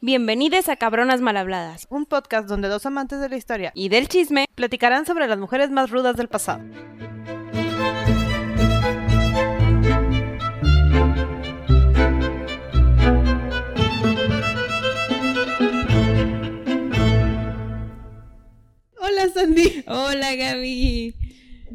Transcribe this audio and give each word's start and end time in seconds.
Bienvenidos 0.00 0.68
a 0.68 0.76
Cabronas 0.76 1.20
Malhabladas, 1.20 1.88
un 1.90 2.06
podcast 2.06 2.48
donde 2.48 2.68
dos 2.68 2.86
amantes 2.86 3.20
de 3.20 3.28
la 3.28 3.36
historia 3.36 3.72
y 3.74 3.88
del 3.88 4.06
chisme 4.06 4.46
platicarán 4.54 5.06
sobre 5.06 5.26
las 5.26 5.40
mujeres 5.40 5.72
más 5.72 5.90
rudas 5.90 6.16
del 6.16 6.28
pasado. 6.28 6.62
Hola 19.00 19.28
Sandy, 19.34 19.82
Hola 19.88 20.36
Gaby. 20.36 21.27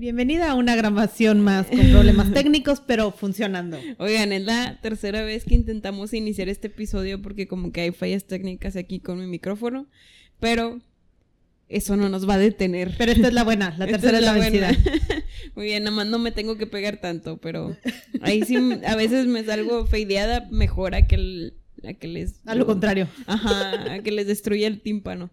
Bienvenida 0.04 0.52
a 0.52 0.56
una 0.56 0.76
grabación 0.76 1.40
más 1.40 1.66
con 1.68 1.80
problemas 1.80 2.34
técnicos 2.34 2.82
pero 2.86 3.12
funcionando. 3.12 3.80
Oigan, 4.00 4.34
es 4.34 4.44
la 4.44 4.78
tercera 4.82 5.22
vez 5.22 5.46
que 5.46 5.56
intentamos 5.56 6.14
iniciar 6.14 6.50
este 6.50 6.68
episodio 6.68 7.22
porque 7.22 7.48
como 7.48 7.72
que 7.72 7.80
hay 7.80 7.92
fallas 7.92 8.26
técnicas 8.26 8.76
aquí 8.76 9.00
con 9.00 9.18
mi 9.18 9.28
micrófono, 9.28 9.88
pero 10.42 10.82
eso 11.70 11.96
no 11.96 12.10
nos 12.10 12.28
va 12.28 12.34
a 12.34 12.38
detener. 12.38 12.94
Pero 12.98 13.14
esta 13.14 13.30
es 13.30 13.34
la 13.34 13.46
buena, 13.46 13.74
la 13.78 13.88
tercera 13.88 14.18
es 14.18 14.26
la, 14.26 14.36
buena. 14.36 14.68
vencida. 14.68 15.24
Muy 15.56 15.68
bien, 15.68 15.86
nada 15.86 15.96
más 15.96 16.08
no 16.08 16.20
me 16.20 16.34
tengo 16.34 16.58
que 16.58 16.68
pegar 16.68 16.98
tanto, 16.98 17.38
pero 17.38 17.78
ahí 18.20 18.44
sí 18.44 18.58
a 18.86 18.98
veces 18.98 19.26
me 19.28 19.46
salgo 19.46 19.86
feideada 19.86 20.50
mejor 20.52 20.96
a 20.96 21.08
que, 21.08 21.16
el- 21.16 21.54
a 21.88 21.94
que 21.94 22.08
les... 22.08 22.36
A 22.46 22.56
lo 22.56 22.66
contrario. 22.66 23.08
Ajá, 23.26 23.94
a 23.94 24.04
que 24.04 24.12
les 24.12 24.28
destruya 24.28 24.68
el 24.68 24.82
tímpano. 24.82 25.32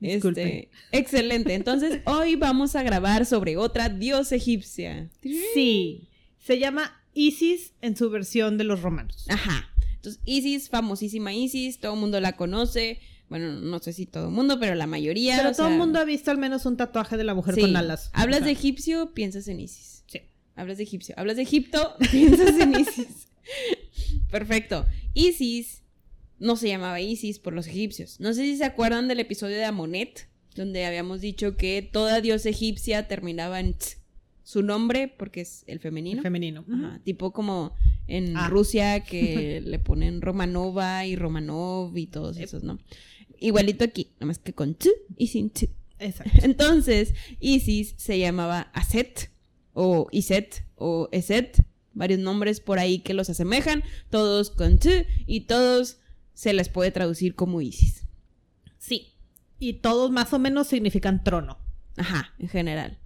Este, 0.00 0.70
excelente. 0.92 1.54
Entonces, 1.54 2.00
hoy 2.04 2.36
vamos 2.36 2.76
a 2.76 2.82
grabar 2.82 3.26
sobre 3.26 3.56
otra 3.56 3.88
diosa 3.88 4.36
egipcia. 4.36 5.08
Sí, 5.54 6.08
se 6.38 6.58
llama 6.58 7.00
Isis 7.14 7.72
en 7.80 7.96
su 7.96 8.10
versión 8.10 8.58
de 8.58 8.64
los 8.64 8.82
romanos. 8.82 9.26
Ajá. 9.28 9.68
Entonces, 9.94 10.20
Isis, 10.24 10.68
famosísima 10.68 11.32
Isis, 11.32 11.78
todo 11.78 11.94
el 11.94 12.00
mundo 12.00 12.20
la 12.20 12.36
conoce. 12.36 13.00
Bueno, 13.28 13.52
no 13.52 13.78
sé 13.80 13.92
si 13.92 14.06
todo 14.06 14.26
el 14.26 14.32
mundo, 14.32 14.58
pero 14.58 14.74
la 14.74 14.86
mayoría. 14.86 15.36
Pero 15.36 15.52
todo 15.52 15.66
el 15.66 15.72
sea, 15.72 15.78
mundo 15.78 15.98
ha 15.98 16.04
visto 16.04 16.30
al 16.30 16.38
menos 16.38 16.64
un 16.66 16.76
tatuaje 16.76 17.16
de 17.16 17.24
la 17.24 17.34
mujer 17.34 17.54
sí. 17.54 17.60
con 17.60 17.76
alas. 17.76 18.10
Hablas 18.14 18.42
O 18.42 18.44
de 18.44 18.52
egipcio, 18.52 19.12
piensas 19.12 19.48
en 19.48 19.60
Isis. 19.60 20.04
Sí. 20.06 20.22
Hablas 20.54 20.78
de 20.78 20.84
egipcio. 20.84 21.14
Hablas 21.18 21.36
de 21.36 21.42
Egipto, 21.42 21.94
piensas 22.10 22.58
en 22.58 22.80
Isis. 22.80 23.28
Perfecto. 24.30 24.86
Isis 25.14 25.82
no 26.38 26.56
se 26.56 26.68
llamaba 26.68 27.00
Isis 27.00 27.38
por 27.38 27.52
los 27.52 27.66
egipcios. 27.66 28.20
No 28.20 28.32
sé 28.34 28.42
si 28.42 28.56
se 28.56 28.64
acuerdan 28.64 29.08
del 29.08 29.20
episodio 29.20 29.56
de 29.56 29.64
Amonet, 29.64 30.28
donde 30.54 30.84
habíamos 30.84 31.20
dicho 31.20 31.56
que 31.56 31.82
toda 31.92 32.20
diosa 32.20 32.48
egipcia 32.48 33.06
terminaba 33.08 33.60
en 33.60 33.74
ts, 33.74 33.98
su 34.42 34.62
nombre, 34.62 35.08
porque 35.08 35.42
es 35.42 35.62
el 35.66 35.78
femenino. 35.78 36.22
femenino. 36.22 36.64
Ajá, 36.72 37.00
tipo 37.04 37.32
como 37.32 37.74
en 38.06 38.36
Ah. 38.36 38.48
Rusia 38.48 39.00
que 39.00 39.60
le 39.64 39.78
ponen 39.78 40.22
Romanova 40.22 41.04
y 41.06 41.16
Romanov 41.16 41.96
y 41.98 42.06
todos 42.06 42.38
esos, 42.38 42.62
¿no? 42.62 42.78
Igualito 43.40 43.84
aquí, 43.84 44.12
nada 44.14 44.26
más 44.26 44.38
que 44.38 44.52
con 44.54 44.74
t 44.74 44.88
y 45.16 45.26
sin 45.28 45.50
t. 45.50 45.68
Exacto. 45.98 46.32
Entonces, 46.42 47.12
Isis 47.40 47.94
se 47.98 48.18
llamaba 48.18 48.70
Aset, 48.72 49.30
o 49.74 50.08
Iset, 50.12 50.64
o 50.76 51.08
Eset, 51.12 51.62
varios 51.92 52.18
nombres 52.20 52.60
por 52.60 52.78
ahí 52.78 53.00
que 53.00 53.14
los 53.14 53.28
asemejan, 53.30 53.82
todos 54.10 54.50
con 54.50 54.78
t, 54.78 55.06
y 55.26 55.42
todos 55.42 55.98
se 56.38 56.52
les 56.52 56.68
puede 56.68 56.92
traducir 56.92 57.34
como 57.34 57.60
Isis. 57.60 58.04
Sí. 58.78 59.08
Y 59.58 59.72
todos 59.74 60.12
más 60.12 60.32
o 60.32 60.38
menos 60.38 60.68
significan 60.68 61.24
trono. 61.24 61.58
Ajá, 61.96 62.32
en 62.38 62.48
general. 62.48 62.96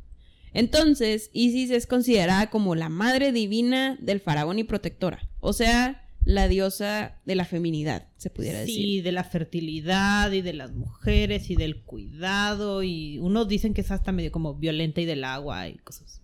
Entonces, 0.53 1.31
Isis 1.33 1.71
es 1.71 1.87
considerada 1.87 2.51
como 2.51 2.75
la 2.75 2.91
madre 2.91 3.33
divina 3.33 3.97
del 4.03 4.21
faraón 4.21 4.59
y 4.59 4.65
protectora, 4.65 5.31
o 5.41 5.55
sea, 5.55 6.07
la 6.27 6.47
diosa 6.47 7.23
de 7.25 7.35
la 7.35 7.47
feminidad, 7.47 8.07
se 8.19 8.29
pudiera 8.29 8.67
Sí, 8.67 8.73
decir. 8.75 9.03
de 9.05 9.13
la 9.13 9.25
fertilidad 9.25 10.31
y 10.31 10.43
de 10.43 10.53
las 10.53 10.73
mujeres 10.75 11.49
y 11.49 11.57
del 11.57 11.81
cuidado. 11.81 12.83
Y 12.83 13.19
unos 13.19 13.49
dicen 13.49 13.73
que 13.73 13.81
es 13.81 13.91
hasta 13.91 14.13
medio 14.13 14.31
como 14.31 14.55
violenta 14.57 15.01
y 15.01 15.07
del 15.07 15.25
agua 15.25 15.69
y 15.69 15.79
cosas. 15.79 16.21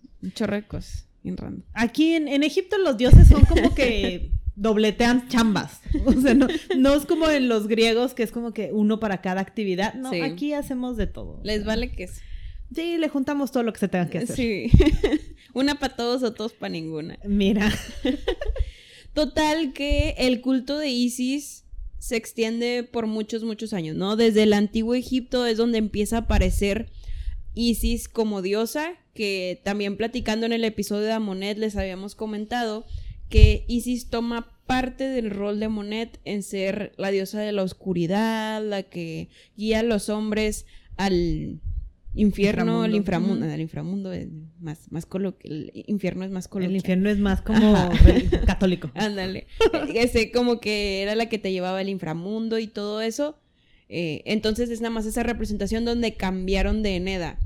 Bien 1.23 1.35
random. 1.37 1.63
Aquí 1.73 2.13
en, 2.13 2.27
en 2.27 2.43
Egipto 2.43 2.77
los 2.77 2.97
dioses 2.97 3.27
son 3.27 3.43
como 3.45 3.73
que 3.73 4.31
dobletean 4.59 5.27
chambas. 5.29 5.81
O 6.05 6.13
sea, 6.13 6.33
no, 6.33 6.47
no 6.77 6.93
es 6.93 7.05
como 7.05 7.29
en 7.29 7.47
los 7.49 7.67
griegos 7.67 8.13
que 8.13 8.23
es 8.23 8.31
como 8.31 8.53
que 8.53 8.71
uno 8.73 8.99
para 8.99 9.21
cada 9.21 9.41
actividad. 9.41 9.93
No, 9.95 10.11
Sí. 10.11 10.21
aquí 10.21 10.53
hacemos 10.53 10.97
de 10.97 11.07
todo. 11.07 11.39
Les 11.43 11.65
vale 11.65 11.91
que 11.91 12.03
es. 12.03 12.21
Sí, 12.75 12.97
le 12.97 13.09
juntamos 13.09 13.51
todo 13.51 13.63
lo 13.63 13.73
que 13.73 13.79
se 13.79 13.87
tenga 13.87 14.09
que 14.09 14.19
hacer. 14.19 14.35
Sí. 14.35 14.69
Una 15.53 15.79
para 15.79 15.95
todos 15.95 16.21
o 16.21 16.33
todos 16.33 16.53
para 16.53 16.69
ninguna. 16.69 17.17
Mira. 17.25 17.71
Total 19.13 19.73
que 19.73 20.13
el 20.17 20.41
culto 20.41 20.77
de 20.77 20.89
Isis 20.89 21.65
se 21.97 22.15
extiende 22.15 22.83
por 22.83 23.07
muchos, 23.07 23.43
muchos 23.43 23.73
años, 23.73 23.95
¿no? 23.95 24.15
Desde 24.15 24.43
el 24.43 24.53
antiguo 24.53 24.93
Egipto 24.93 25.45
es 25.45 25.57
donde 25.57 25.79
empieza 25.79 26.17
a 26.17 26.19
aparecer 26.21 26.91
Isis 27.55 28.07
como 28.07 28.41
diosa, 28.41 28.91
que 29.13 29.59
también 29.65 29.97
platicando 29.97 30.45
en 30.45 30.53
el 30.53 30.63
episodio 30.63 31.05
de 31.07 31.11
Amonet 31.13 31.57
les 31.57 31.75
habíamos 31.75 32.13
comentado 32.15 32.85
que 33.29 33.65
Isis 33.67 34.09
toma 34.09 34.51
parte 34.65 35.05
del 35.07 35.29
rol 35.31 35.59
de 35.59 35.67
Monet 35.69 36.19
en 36.25 36.43
ser 36.43 36.93
la 36.97 37.09
diosa 37.11 37.39
de 37.39 37.51
la 37.51 37.63
oscuridad, 37.63 38.63
la 38.63 38.83
que 38.83 39.29
guía 39.57 39.79
a 39.79 39.83
los 39.83 40.09
hombres 40.09 40.65
al 40.97 41.59
infierno, 42.15 42.81
al 42.83 42.95
Inframundo. 42.95 43.45
al 43.45 43.61
inframundo 43.61 44.11
es 44.13 44.27
más, 44.59 44.91
más 44.91 45.07
colo- 45.07 45.35
el 45.43 45.71
infierno 45.87 46.25
es 46.25 46.31
más 46.31 46.45
El 46.45 46.49
coloquial. 46.51 46.75
infierno 46.75 47.09
es 47.09 47.19
más 47.19 47.41
como 47.41 47.89
católico. 48.45 48.91
Ándale. 48.95 49.47
Ese 49.93 50.31
como 50.31 50.59
que 50.59 51.01
era 51.03 51.15
la 51.15 51.29
que 51.29 51.37
te 51.37 51.51
llevaba 51.51 51.79
al 51.79 51.89
inframundo 51.89 52.57
y 52.59 52.67
todo 52.67 53.01
eso. 53.01 53.37
Eh, 53.89 54.21
entonces 54.25 54.69
es 54.69 54.81
nada 54.81 54.93
más 54.93 55.05
esa 55.05 55.23
representación 55.23 55.85
donde 55.85 56.15
cambiaron 56.15 56.83
de 56.83 56.95
Eneda. 56.95 57.39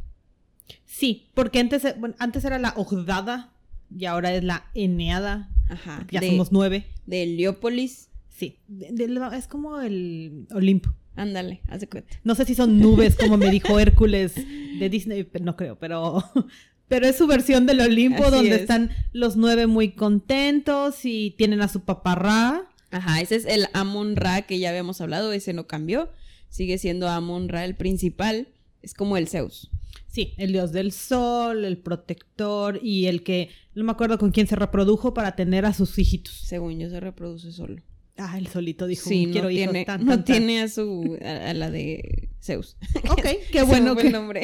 Sí, 0.85 1.27
porque 1.33 1.59
antes, 1.59 1.83
bueno, 1.99 2.15
antes 2.19 2.43
era 2.45 2.57
la 2.59 2.73
Ogdada 2.75 3.53
y 3.95 4.05
ahora 4.05 4.33
es 4.33 4.43
la 4.43 4.65
Eneada. 4.73 5.49
Ajá. 5.69 6.05
Ya 6.11 6.19
de, 6.21 6.29
somos 6.29 6.51
nueve. 6.51 6.85
de 7.05 7.23
Heliópolis. 7.23 8.09
Sí, 8.29 8.59
de- 8.67 8.91
de- 9.07 9.37
es 9.37 9.47
como 9.47 9.79
el 9.79 10.47
Olimpo. 10.51 10.93
Ándale, 11.15 11.61
haz 11.67 11.79
de 11.81 11.87
cuenta. 11.87 12.17
No 12.23 12.33
sé 12.33 12.45
si 12.45 12.55
son 12.55 12.79
nubes, 12.79 13.15
como 13.15 13.37
me 13.37 13.49
dijo 13.51 13.79
Hércules 13.79 14.33
de 14.35 14.89
Disney, 14.89 15.23
pero 15.23 15.45
no 15.45 15.55
creo, 15.55 15.77
pero, 15.77 16.23
pero 16.87 17.05
es 17.07 17.15
su 17.17 17.27
versión 17.27 17.65
del 17.67 17.81
Olimpo, 17.81 18.23
Así 18.23 18.31
donde 18.35 18.55
es. 18.55 18.61
están 18.61 18.89
los 19.11 19.35
nueve 19.37 19.67
muy 19.67 19.91
contentos 19.91 21.05
y 21.05 21.35
tienen 21.37 21.61
a 21.61 21.67
su 21.67 21.81
papá 21.81 22.15
Ra. 22.15 22.67
Ajá, 22.91 23.21
ese 23.21 23.35
es 23.35 23.45
el 23.45 23.67
Amon 23.73 24.15
Ra 24.15 24.43
que 24.43 24.57
ya 24.59 24.69
habíamos 24.69 25.01
hablado, 25.01 25.31
ese 25.33 25.53
no 25.53 25.67
cambió. 25.67 26.09
Sigue 26.49 26.77
siendo 26.79 27.07
Amon 27.09 27.49
Ra 27.49 27.65
el 27.65 27.75
principal. 27.75 28.47
Es 28.81 28.93
como 28.93 29.15
el 29.17 29.27
Zeus. 29.27 29.69
Sí, 30.13 30.35
el 30.37 30.51
dios 30.51 30.71
del 30.71 30.91
sol, 30.91 31.65
el 31.65 31.79
protector 31.79 32.79
y 32.83 33.07
el 33.07 33.23
que, 33.23 33.49
no 33.73 33.83
me 33.83 33.91
acuerdo 33.91 34.19
con 34.19 34.29
quién 34.29 34.45
se 34.45 34.55
reprodujo 34.55 35.15
para 35.15 35.35
tener 35.35 35.65
a 35.65 35.73
sus 35.73 35.97
hijitos. 35.97 36.35
Según 36.35 36.77
yo 36.77 36.87
se 36.87 36.99
reproduce 36.99 37.51
solo. 37.51 37.81
Ah, 38.15 38.37
el 38.37 38.45
solito 38.45 38.85
dijo, 38.85 39.09
sí, 39.09 39.27
quiero 39.31 39.45
no, 39.45 39.49
hijos. 39.49 39.71
tiene, 39.71 39.85
tan, 39.85 40.05
no 40.05 40.11
tan, 40.11 40.23
tan". 40.23 40.35
tiene 40.37 40.61
a 40.61 40.67
su 40.67 41.17
a, 41.19 41.49
a 41.49 41.53
la 41.55 41.71
de 41.71 42.29
Zeus. 42.39 42.77
Ok, 43.09 43.25
qué 43.51 43.63
bueno 43.63 43.95
que 43.95 44.11
nombre. 44.11 44.43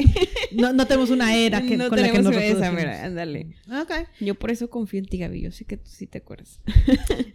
no, 0.50 0.72
no 0.72 0.88
tenemos 0.88 1.10
una 1.10 1.36
era 1.36 1.62
que, 1.66 1.76
no 1.76 1.88
con 1.88 2.00
la 2.02 2.10
que 2.10 2.20
nos 2.20 2.34
esa, 2.34 2.72
mira, 2.72 3.04
ándale. 3.04 3.54
Ok, 3.80 3.92
Yo 4.18 4.34
por 4.34 4.50
eso 4.50 4.68
confío 4.70 4.98
en 4.98 5.06
ti, 5.06 5.18
Gaby. 5.18 5.40
Yo 5.40 5.52
sé 5.52 5.66
que 5.66 5.76
tú 5.76 5.88
sí 5.88 6.08
te 6.08 6.18
acuerdas. 6.18 6.60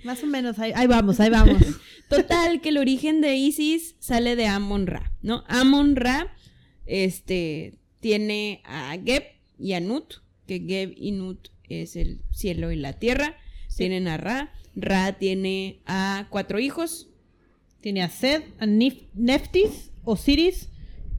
más 0.04 0.22
o 0.24 0.28
menos, 0.28 0.60
ahí, 0.60 0.74
ahí 0.76 0.88
vamos, 0.88 1.22
ahí 1.22 1.30
vamos. 1.30 1.64
Total, 2.10 2.60
que 2.60 2.68
el 2.68 2.80
origen 2.80 3.22
de 3.22 3.38
Isis 3.38 3.96
sale 4.00 4.36
de 4.36 4.48
Amon 4.48 4.88
Ra, 4.88 5.14
¿no? 5.22 5.46
Amon 5.48 5.96
Ra, 5.96 6.36
este, 6.86 7.80
tiene 8.06 8.62
a 8.66 8.96
Geb 9.04 9.24
y 9.58 9.74
a 9.74 9.80
Nut, 9.80 10.14
que 10.46 10.60
Geb 10.60 10.94
y 10.96 11.12
Nut 11.12 11.48
es 11.68 11.96
el 11.96 12.22
cielo 12.32 12.72
y 12.72 12.76
la 12.76 12.94
tierra. 12.94 13.36
Tienen 13.76 14.08
a 14.08 14.18
Ra. 14.18 14.54
Ra 14.76 15.14
tiene 15.14 15.80
a 15.88 16.28
cuatro 16.30 16.60
hijos, 16.60 17.10
Tiene 17.82 18.04
a 18.04 18.10
Sed, 18.12 18.44
a 18.60 18.68
Nif- 18.68 19.08
Neftis, 19.16 19.90
Osiris 20.04 20.70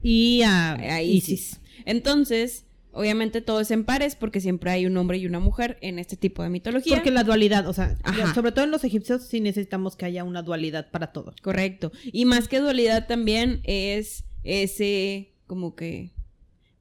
y 0.01 0.43
a, 0.43 0.75
a 0.75 1.01
Isis. 1.01 1.29
Isis. 1.29 1.61
Entonces, 1.83 2.63
obviamente 2.93 3.41
todo 3.41 3.59
es 3.59 3.69
en 3.71 3.83
pares 3.83 4.15
porque 4.15 4.39
siempre 4.39 4.71
hay 4.71 4.85
un 4.85 4.95
hombre 4.95 5.17
y 5.17 5.25
una 5.25 5.41
mujer 5.41 5.77
en 5.81 5.99
este 5.99 6.15
tipo 6.15 6.41
de 6.41 6.47
mitología. 6.49 6.95
Porque 6.95 7.11
la 7.11 7.25
dualidad, 7.25 7.67
o 7.67 7.73
sea, 7.73 7.97
Ajá. 8.03 8.33
sobre 8.33 8.53
todo 8.53 8.63
en 8.63 8.71
los 8.71 8.85
egipcios 8.85 9.23
sí 9.27 9.41
necesitamos 9.41 9.97
que 9.97 10.05
haya 10.05 10.23
una 10.23 10.41
dualidad 10.41 10.89
para 10.89 11.11
todo. 11.11 11.33
Correcto. 11.41 11.91
Y 12.13 12.23
más 12.23 12.47
que 12.47 12.61
dualidad 12.61 13.07
también 13.07 13.59
es 13.65 14.23
ese 14.45 15.33
como 15.47 15.75
que 15.75 16.15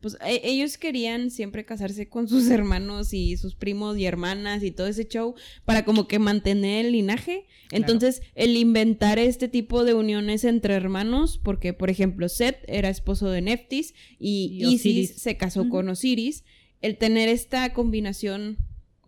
pues 0.01 0.17
e- 0.25 0.41
ellos 0.45 0.79
querían 0.79 1.31
siempre 1.31 1.65
casarse 1.65 2.09
con 2.09 2.29
sus 2.29 2.49
hermanos 2.51 3.13
y 3.13 3.37
sus 3.37 3.55
primos 3.55 3.99
y 3.99 4.05
hermanas 4.05 4.63
y 4.63 4.71
todo 4.71 4.87
ese 4.87 5.07
show 5.09 5.35
para 5.65 5.85
como 5.85 6.07
que 6.07 6.19
mantener 6.19 6.87
el 6.87 6.93
linaje. 6.93 7.47
Entonces, 7.73 8.23
el 8.35 8.57
inventar 8.57 9.19
este 9.19 9.49
tipo 9.49 9.85
de 9.85 9.95
uniones 9.95 10.45
entre 10.45 10.75
hermanos, 10.75 11.41
porque 11.43 11.73
por 11.73 11.91
ejemplo, 11.91 12.29
Set 12.29 12.59
era 12.69 12.89
esposo 12.89 13.29
de 13.31 13.43
Neftis 13.43 13.95
y, 14.19 14.59
Y 14.63 14.75
Isis 14.75 15.21
se 15.21 15.37
casó 15.37 15.69
con 15.69 15.89
Osiris, 15.89 16.45
el 16.83 16.99
tener 16.99 17.29
esta 17.29 17.73
combinación 17.73 18.59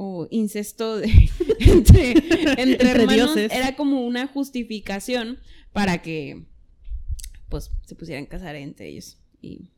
o 0.00 0.26
incesto 0.30 0.96
de, 0.96 1.06
entre, 1.60 2.10
entre, 2.56 2.62
Entre 2.62 2.90
hermanos 2.90 3.34
dioses. 3.34 3.52
era 3.52 3.76
como 3.76 4.06
una 4.06 4.26
justificación 4.26 5.38
para 5.72 6.02
que 6.02 6.44
pues 7.48 7.70
se 7.86 7.94
pusieran 7.94 8.24
a 8.24 8.28
casar 8.28 8.56
entre 8.56 8.88
ellos 8.88 9.18
y 9.40 9.70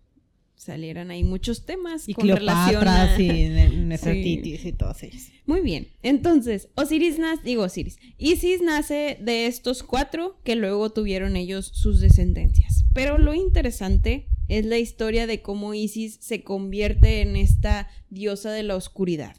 salieran 0.60 1.10
ahí 1.10 1.24
muchos 1.24 1.64
temas 1.64 2.08
Y 2.08 2.14
con 2.14 2.28
relación 2.28 2.86
a- 2.86 3.16
Nefertitis 3.18 4.64
y 4.64 4.72
todas 4.72 5.02
ellas. 5.02 5.28
Muy 5.46 5.60
bien. 5.62 5.88
Entonces, 6.02 6.68
Osiris 6.74 7.18
nace, 7.18 7.42
digo 7.44 7.62
Osiris, 7.64 7.98
Isis 8.18 8.60
nace 8.62 9.18
de 9.20 9.46
estos 9.46 9.82
cuatro 9.82 10.38
que 10.44 10.56
luego 10.56 10.90
tuvieron 10.90 11.36
ellos 11.36 11.66
sus 11.74 12.00
descendencias. 12.00 12.84
Pero 12.92 13.18
lo 13.18 13.34
interesante 13.34 14.26
es 14.48 14.66
la 14.66 14.78
historia 14.78 15.26
de 15.26 15.42
cómo 15.42 15.74
Isis 15.74 16.18
se 16.20 16.42
convierte 16.42 17.22
en 17.22 17.36
esta 17.36 17.88
diosa 18.10 18.50
de 18.50 18.62
la 18.62 18.76
oscuridad. 18.76 19.36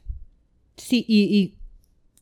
Sí, 0.77 1.06
y, 1.07 1.24
y 1.38 1.57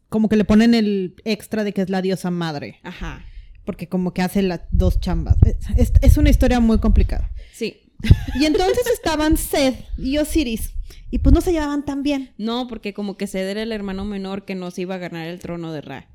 como 0.09 0.27
que 0.27 0.35
le 0.35 0.43
ponen 0.43 0.73
el 0.73 1.15
extra 1.23 1.63
de 1.63 1.71
que 1.71 1.81
es 1.81 1.89
la 1.89 2.01
diosa 2.01 2.31
madre, 2.31 2.79
Ajá. 2.83 3.23
porque 3.63 3.87
como 3.87 4.13
que 4.13 4.23
hace 4.23 4.41
las 4.41 4.61
dos 4.71 4.99
chambas. 4.99 5.37
Es, 5.45 5.57
es- 5.77 5.93
es 6.01 6.17
una 6.17 6.29
historia 6.31 6.59
muy 6.59 6.79
complicada. 6.79 7.31
Sí. 7.53 7.88
Y 8.39 8.45
entonces 8.45 8.85
estaban 8.93 9.35
Seth 9.37 9.75
y 9.97 10.17
Osiris, 10.17 10.71
y 11.11 11.19
pues 11.19 11.33
no 11.33 11.41
se 11.41 11.51
llevaban 11.51 11.83
tan 11.85 12.03
bien. 12.03 12.31
No, 12.37 12.67
porque 12.67 12.93
como 12.93 13.17
que 13.17 13.27
Sed 13.27 13.47
era 13.49 13.61
el 13.63 13.71
hermano 13.71 14.05
menor 14.05 14.45
que 14.45 14.55
no 14.55 14.71
se 14.71 14.81
iba 14.81 14.95
a 14.95 14.99
ganar 14.99 15.27
el 15.27 15.39
trono 15.39 15.73
de 15.73 15.81
Ra. 15.81 16.07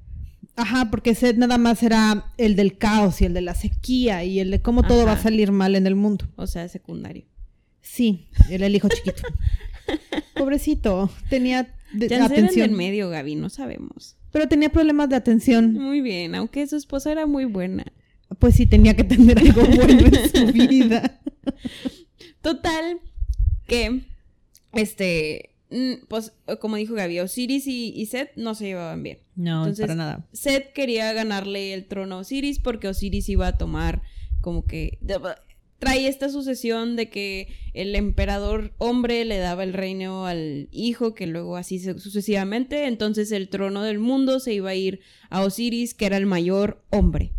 Ajá, 0.56 0.88
porque 0.90 1.14
Seth 1.14 1.36
nada 1.36 1.58
más 1.58 1.82
era 1.82 2.32
el 2.38 2.54
del 2.56 2.78
caos 2.78 3.20
y 3.20 3.24
el 3.24 3.34
de 3.34 3.40
la 3.40 3.54
sequía 3.54 4.22
y 4.24 4.38
el 4.40 4.50
de 4.52 4.62
cómo 4.62 4.82
todo 4.84 5.00
Ajá. 5.02 5.06
va 5.06 5.12
a 5.18 5.22
salir 5.22 5.50
mal 5.52 5.74
en 5.74 5.86
el 5.86 5.96
mundo. 5.96 6.26
O 6.36 6.46
sea, 6.46 6.68
secundario. 6.68 7.24
Sí, 7.80 8.28
era 8.50 8.66
el 8.66 8.76
hijo 8.76 8.88
chiquito. 8.88 9.22
Pobrecito, 10.34 11.10
tenía 11.28 11.74
de- 11.92 12.08
Ya 12.08 12.24
atención, 12.24 12.72
medio, 12.72 13.10
Gaby, 13.10 13.34
no 13.36 13.48
sabemos. 13.50 14.16
pero 14.30 14.48
tenía 14.48 14.70
problemas 14.70 15.08
de 15.08 15.16
atención. 15.16 15.72
Muy 15.74 16.00
bien, 16.00 16.34
aunque 16.34 16.66
su 16.66 16.76
esposa 16.76 17.12
era 17.12 17.26
muy 17.26 17.44
buena. 17.44 17.84
Pues 18.38 18.56
sí, 18.56 18.66
tenía 18.66 18.94
que 18.94 19.04
tener 19.04 19.38
algo 19.38 19.62
bueno 19.76 20.06
en 20.06 20.30
su 20.30 20.52
vida. 20.52 21.20
Total, 22.40 23.00
que, 23.66 24.02
este, 24.72 25.50
pues, 26.08 26.32
como 26.60 26.76
dijo 26.76 26.94
Gaby, 26.94 27.20
Osiris 27.20 27.66
y, 27.66 27.92
y 27.94 28.06
Seth 28.06 28.30
no 28.36 28.54
se 28.54 28.66
llevaban 28.66 29.02
bien. 29.02 29.18
No, 29.36 29.60
Entonces, 29.60 29.84
para 29.84 29.94
nada. 29.94 30.26
Seth 30.32 30.72
quería 30.72 31.12
ganarle 31.12 31.74
el 31.74 31.86
trono 31.86 32.16
a 32.16 32.18
Osiris 32.18 32.58
porque 32.58 32.88
Osiris 32.88 33.28
iba 33.28 33.46
a 33.46 33.58
tomar 33.58 34.02
como 34.40 34.66
que... 34.66 34.98
trae 35.78 36.06
esta 36.06 36.28
sucesión 36.28 36.96
de 36.96 37.08
que 37.08 37.48
el 37.72 37.94
emperador 37.94 38.74
hombre 38.78 39.24
le 39.24 39.38
daba 39.38 39.64
el 39.64 39.72
reino 39.72 40.26
al 40.26 40.68
hijo, 40.70 41.14
que 41.14 41.26
luego 41.26 41.56
así 41.56 41.78
sucesivamente, 41.78 42.86
entonces 42.86 43.32
el 43.32 43.48
trono 43.48 43.82
del 43.82 43.98
mundo 43.98 44.38
se 44.40 44.54
iba 44.54 44.70
a 44.70 44.74
ir 44.74 45.00
a 45.30 45.42
Osiris, 45.42 45.94
que 45.94 46.06
era 46.06 46.18
el 46.18 46.26
mayor 46.26 46.82
hombre. 46.90 47.32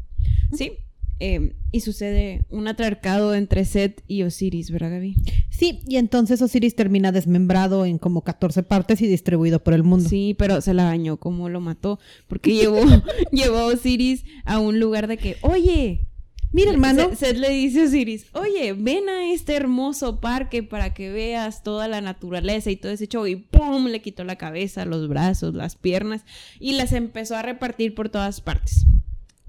¿Sí? 0.57 0.73
Eh, 1.19 1.53
y 1.71 1.79
sucede 1.79 2.43
un 2.49 2.67
atracado 2.67 3.35
entre 3.35 3.63
Seth 3.63 4.01
y 4.05 4.23
Osiris, 4.23 4.69
¿verdad, 4.69 4.91
Gaby? 4.91 5.15
Sí, 5.49 5.79
y 5.87 5.95
entonces 5.95 6.41
Osiris 6.41 6.75
termina 6.75 7.13
desmembrado 7.13 7.85
en 7.85 7.97
como 7.99 8.23
14 8.25 8.63
partes 8.63 9.01
y 9.01 9.07
distribuido 9.07 9.63
por 9.63 9.73
el 9.73 9.83
mundo. 9.83 10.09
Sí, 10.09 10.35
pero 10.37 10.59
se 10.59 10.73
la 10.73 10.83
bañó 10.83 11.15
como 11.17 11.47
lo 11.47 11.61
mató, 11.61 11.99
porque 12.27 12.53
llevó, 12.53 12.81
llevó 13.31 13.59
a 13.59 13.65
Osiris 13.67 14.25
a 14.43 14.59
un 14.59 14.79
lugar 14.81 15.07
de 15.07 15.17
que, 15.17 15.37
oye, 15.41 16.07
Mira, 16.51 16.71
hermano, 16.71 17.09
Se- 17.09 17.15
Seth 17.17 17.37
le 17.37 17.49
dice 17.49 17.81
a 17.81 17.85
Osiris, 17.85 18.27
oye, 18.33 18.71
ven 18.73 19.09
a 19.09 19.29
este 19.31 19.55
hermoso 19.55 20.21
parque 20.21 20.63
para 20.63 20.93
que 20.93 21.09
veas 21.11 21.63
toda 21.63 21.89
la 21.89 21.99
naturaleza 21.99 22.71
y 22.71 22.77
todo 22.77 22.93
ese 22.93 23.07
show. 23.07 23.27
Y 23.27 23.35
¡pum! 23.35 23.87
Le 23.87 24.01
quitó 24.01 24.23
la 24.23 24.37
cabeza, 24.37 24.85
los 24.85 25.09
brazos, 25.09 25.53
las 25.53 25.75
piernas 25.75 26.23
y 26.59 26.73
las 26.73 26.93
empezó 26.93 27.35
a 27.35 27.41
repartir 27.41 27.93
por 27.93 28.07
todas 28.07 28.39
partes. 28.39 28.85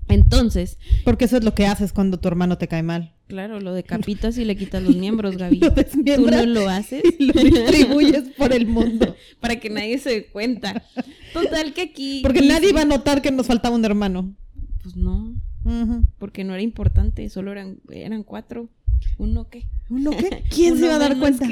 Entonces, 0.08 0.79
porque 1.05 1.25
eso 1.25 1.37
es 1.37 1.44
lo 1.44 1.55
que 1.55 1.67
haces 1.67 1.93
cuando 1.93 2.19
tu 2.19 2.29
hermano 2.29 2.58
te 2.58 2.69
cae 2.69 2.82
mal. 2.82 3.12
claro, 3.26 3.61
lo 3.61 3.75
decapitas 3.75 4.38
y 4.38 4.44
le 4.44 4.56
quitas 4.56 4.82
los 4.82 4.94
miembros, 5.05 5.37
Gaby. 5.37 5.58
Lo 5.58 5.75
Tú 5.75 6.31
no 6.31 6.47
lo 6.47 6.69
haces 6.69 7.03
y 7.19 7.25
lo 7.26 7.32
distribuyes 7.43 8.25
por 8.37 8.53
el 8.53 8.67
mundo. 8.67 9.17
para 9.41 9.56
que 9.56 9.69
nadie 9.70 9.99
se 9.99 10.11
dé 10.11 10.26
cuenta. 10.26 10.82
Total 11.32 11.73
que 11.75 11.82
aquí... 11.82 12.20
Porque 12.23 12.43
nadie 12.43 12.73
va 12.73 12.82
a 12.82 12.87
notar 12.87 13.20
que 13.23 13.31
nos 13.32 13.47
faltaba 13.47 13.75
un 13.75 13.85
hermano. 13.85 14.32
Pues 14.82 14.97
no, 14.97 15.35
porque 16.19 16.44
no 16.44 16.55
era 16.55 16.62
importante, 16.62 17.29
solo 17.29 17.50
eran, 17.50 17.79
eran 17.91 18.23
cuatro. 18.23 18.69
¿Uno 19.19 19.49
qué? 19.50 19.67
¿Uno 19.91 20.12
qué? 20.12 20.44
¿Quién 20.49 20.73
Uno 20.75 20.81
se 20.81 20.87
iba 20.87 20.94
a 20.94 20.99
dar 20.99 21.19
cuenta? 21.19 21.47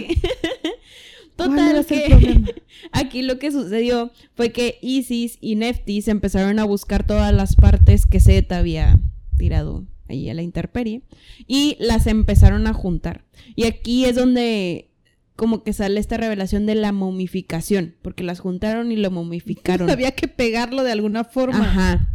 Que- 1.37 1.45
¿Cuál 1.45 1.85
Total 1.85 1.87
que 1.87 2.55
aquí 2.93 3.23
lo 3.23 3.39
que 3.39 3.51
sucedió 3.53 4.11
fue 4.35 4.53
que 4.53 4.79
Isis 4.83 5.39
y 5.41 5.57
Neftis 5.57 6.09
empezaron 6.09 6.59
a 6.59 6.65
buscar 6.65 7.07
todas 7.07 7.33
las 7.35 7.57
partes 7.57 8.07
que 8.07 8.21
Seth 8.21 8.53
había 8.53 8.99
tirado 9.37 9.85
ahí 10.09 10.29
a 10.29 10.35
la 10.35 10.43
intemperie 10.43 11.03
y 11.47 11.77
las 11.81 12.07
empezaron 12.07 12.67
a 12.67 12.73
juntar. 12.73 13.25
Y 13.57 13.65
aquí 13.65 14.05
es 14.05 14.15
donde 14.17 14.91
como 15.37 15.65
que 15.65 15.73
sale 15.73 15.99
esta 15.99 16.17
revelación 16.17 16.65
de 16.67 16.77
la 16.77 16.93
momificación, 16.93 17.97
porque 18.03 18.23
las 18.23 18.39
juntaron 18.39 18.93
y 18.93 18.97
lo 18.97 19.11
momificaron. 19.11 19.91
Había 19.91 20.13
que 20.13 20.29
pegarlo 20.29 20.85
de 20.85 20.93
alguna 20.93 21.25
forma. 21.25 21.65
Ajá. 21.65 22.11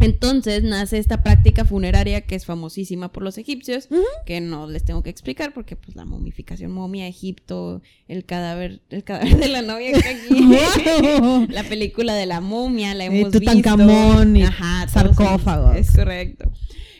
Entonces 0.00 0.62
nace 0.62 0.98
esta 0.98 1.22
práctica 1.22 1.64
funeraria 1.64 2.22
que 2.22 2.34
es 2.34 2.46
famosísima 2.46 3.12
por 3.12 3.22
los 3.22 3.38
egipcios, 3.38 3.88
que 4.26 4.40
no 4.40 4.66
les 4.66 4.84
tengo 4.84 5.02
que 5.02 5.10
explicar 5.10 5.52
porque 5.52 5.76
pues 5.76 5.96
la 5.96 6.04
momificación, 6.04 6.72
momia, 6.72 7.06
Egipto, 7.06 7.82
el 8.08 8.24
cadáver, 8.24 8.80
el 8.90 9.04
cadáver 9.04 9.36
de 9.36 9.48
la 9.48 9.62
novia 9.62 9.92
que 9.92 10.08
aquí. 10.08 11.48
La 11.50 11.64
película 11.64 12.14
de 12.14 12.26
la 12.26 12.40
momia 12.40 12.94
la 12.94 13.04
Eh, 13.04 13.06
hemos 13.06 13.32
visto. 13.32 13.40
Tutankamón 13.40 14.36
y 14.36 14.42
Ajá, 14.42 14.86
todos 14.86 15.16
sarcófagos. 15.16 15.76
Es 15.76 15.90
correcto. 15.90 16.50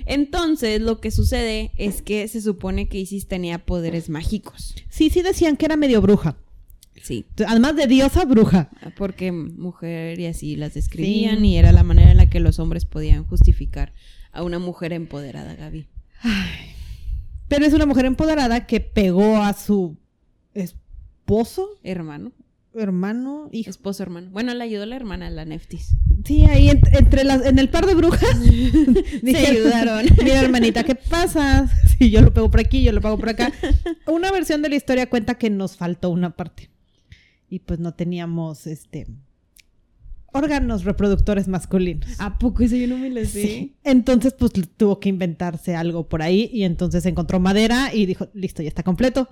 Entonces, 0.06 0.80
lo 0.80 1.00
que 1.00 1.10
sucede 1.10 1.72
es 1.76 2.02
que 2.02 2.26
se 2.28 2.40
supone 2.40 2.88
que 2.88 2.98
Isis 2.98 3.28
tenía 3.28 3.64
poderes 3.64 4.08
mágicos. 4.08 4.74
Sí, 4.88 5.10
sí 5.10 5.22
decían 5.22 5.56
que 5.56 5.66
era 5.66 5.76
medio 5.76 6.00
bruja. 6.00 6.36
Sí. 7.02 7.26
Además 7.46 7.76
de 7.76 7.86
diosa, 7.86 8.24
bruja. 8.24 8.70
Porque 8.96 9.32
mujer 9.32 10.18
y 10.20 10.26
así 10.26 10.56
las 10.56 10.74
describían 10.74 11.38
Sí. 11.40 11.46
y 11.48 11.56
era 11.56 11.72
la 11.72 11.82
manera 11.82 12.10
en 12.10 12.16
la 12.18 12.28
que 12.30 12.40
los 12.40 12.58
hombres 12.58 12.84
podían 12.86 13.24
justificar 13.24 13.92
a 14.32 14.42
una 14.42 14.58
mujer 14.58 14.92
empoderada, 14.92 15.54
Gaby. 15.54 15.86
Pero 17.48 17.64
es 17.66 17.72
una 17.72 17.86
mujer 17.86 18.04
empoderada 18.04 18.66
que 18.66 18.80
pegó 18.80 19.38
a 19.38 19.52
su 19.54 19.96
esposo, 20.54 21.68
Hermano, 21.82 22.32
hermano, 22.74 23.48
hijo. 23.50 23.70
esposo, 23.70 24.02
hermano. 24.04 24.28
Bueno, 24.30 24.54
le 24.54 24.62
ayudó 24.62 24.86
la 24.86 24.94
hermana, 24.96 25.30
la 25.30 25.44
Neftis. 25.44 25.96
Sí, 26.24 26.44
ahí 26.44 26.68
en- 26.68 26.80
entre 26.92 27.24
las, 27.24 27.44
en 27.44 27.58
el 27.58 27.68
par 27.70 27.86
de 27.86 27.94
brujas 27.94 28.40
dijeron, 29.22 29.56
ayudaron. 29.56 30.06
Mira, 30.22 30.40
hermanita, 30.40 30.84
¿qué 30.84 30.94
pasa? 30.94 31.68
Si 31.98 32.10
yo 32.10 32.20
lo 32.20 32.32
pego 32.32 32.50
por 32.50 32.60
aquí, 32.60 32.82
yo 32.84 32.92
lo 32.92 33.00
pego 33.00 33.18
por 33.18 33.30
acá. 33.30 33.52
Una 34.06 34.30
versión 34.30 34.62
de 34.62 34.68
la 34.68 34.76
historia 34.76 35.08
cuenta 35.08 35.34
que 35.36 35.50
nos 35.50 35.76
faltó 35.76 36.10
una 36.10 36.36
parte. 36.36 36.69
Y 37.50 37.58
pues 37.58 37.78
no 37.78 37.92
teníamos 37.92 38.66
este 38.66 39.06
órganos 40.32 40.84
reproductores 40.84 41.48
masculinos. 41.48 42.08
¿A 42.18 42.38
poco 42.38 42.62
eso 42.62 42.76
yo 42.76 42.86
no 42.86 42.96
me 42.96 43.10
lo 43.10 43.20
sé? 43.22 43.42
Sí. 43.42 43.74
Entonces, 43.84 44.34
pues 44.34 44.52
tuvo 44.76 45.00
que 45.00 45.08
inventarse 45.08 45.74
algo 45.74 46.08
por 46.08 46.22
ahí 46.22 46.48
y 46.52 46.62
entonces 46.62 47.04
encontró 47.06 47.40
madera 47.40 47.92
y 47.92 48.06
dijo, 48.06 48.28
listo, 48.32 48.62
ya 48.62 48.68
está 48.68 48.82
completo. 48.82 49.28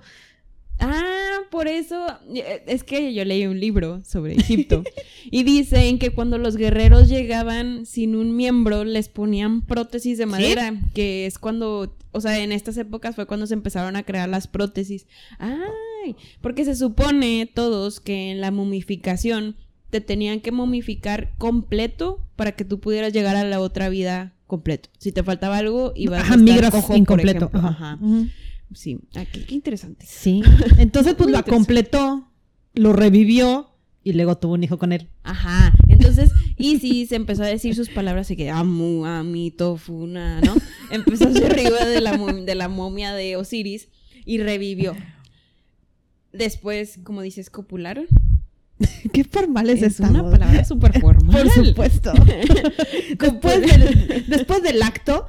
Ah, 0.81 1.39
por 1.51 1.67
eso 1.67 2.07
eh, 2.33 2.63
es 2.67 2.85
que 2.85 3.13
yo 3.13 3.25
leí 3.25 3.45
un 3.45 3.59
libro 3.59 4.01
sobre 4.05 4.35
Egipto 4.35 4.83
y 5.29 5.43
dicen 5.43 5.99
que 5.99 6.11
cuando 6.11 6.37
los 6.37 6.55
guerreros 6.55 7.09
llegaban 7.09 7.85
sin 7.85 8.15
un 8.15 8.35
miembro 8.35 8.85
les 8.85 9.09
ponían 9.09 9.61
prótesis 9.61 10.17
de 10.17 10.25
madera, 10.25 10.73
que 10.93 11.25
es 11.25 11.37
cuando, 11.37 11.97
o 12.11 12.21
sea, 12.21 12.39
en 12.39 12.53
estas 12.53 12.77
épocas 12.77 13.15
fue 13.15 13.25
cuando 13.25 13.45
se 13.45 13.55
empezaron 13.55 13.97
a 13.97 14.03
crear 14.03 14.29
las 14.29 14.47
prótesis. 14.47 15.05
Ay, 16.05 16.15
porque 16.41 16.65
se 16.65 16.75
supone 16.75 17.49
todos 17.53 17.99
que 17.99 18.31
en 18.31 18.41
la 18.41 18.51
momificación 18.51 19.55
te 19.89 20.01
tenían 20.01 20.39
que 20.39 20.51
momificar 20.51 21.33
completo 21.37 22.23
para 22.35 22.51
que 22.53 22.65
tú 22.65 22.79
pudieras 22.79 23.13
llegar 23.13 23.35
a 23.35 23.43
la 23.43 23.59
otra 23.59 23.89
vida 23.89 24.33
completo. 24.47 24.89
Si 24.97 25.11
te 25.11 25.23
faltaba 25.23 25.57
algo, 25.57 25.93
ibas 25.95 26.21
Ajá, 26.21 26.35
a 26.35 26.37
estar 26.37 26.71
cojo, 26.71 26.87
por 26.87 26.97
incompleto. 26.97 27.37
ejemplo. 27.45 27.59
Ajá. 27.59 27.93
Ajá. 27.93 27.99
Sí, 28.73 28.99
aquí 29.15 29.45
qué 29.47 29.55
interesante. 29.55 30.05
Sí. 30.07 30.41
Entonces, 30.77 31.15
pues 31.15 31.29
lo 31.29 31.43
completó, 31.43 32.29
lo 32.73 32.93
revivió 32.93 33.69
y 34.03 34.13
luego 34.13 34.37
tuvo 34.37 34.53
un 34.53 34.63
hijo 34.63 34.77
con 34.77 34.91
él. 34.91 35.07
Ajá. 35.23 35.73
Entonces, 35.87 36.31
Isis 36.57 37.11
empezó 37.11 37.43
a 37.43 37.47
decir 37.47 37.75
sus 37.75 37.89
palabras 37.89 38.29
y 38.31 38.35
que 38.35 38.49
amu, 38.49 39.05
ami, 39.05 39.51
tofuna, 39.51 40.41
¿no? 40.41 40.55
Empezó 40.91 41.25
a 41.25 41.29
hacer 41.29 41.51
arriba 41.51 41.85
de 41.85 42.01
la, 42.01 42.17
de 42.17 42.55
la 42.55 42.67
momia 42.67 43.13
de 43.13 43.35
Osiris 43.35 43.89
y 44.25 44.37
revivió. 44.39 44.95
Después, 46.33 46.99
como 47.03 47.21
dices, 47.21 47.49
copularon. 47.49 48.07
Qué 49.13 49.23
formal 49.23 49.69
es, 49.69 49.81
Es 49.81 49.93
esta 49.93 50.09
una 50.09 50.23
palabra 50.23 50.63
súper 50.63 50.99
formal. 51.01 51.43
Por 51.43 51.65
supuesto. 51.65 52.13
después, 53.19 53.61
del, 53.61 54.25
después 54.27 54.63
del 54.63 54.81
acto, 54.81 55.27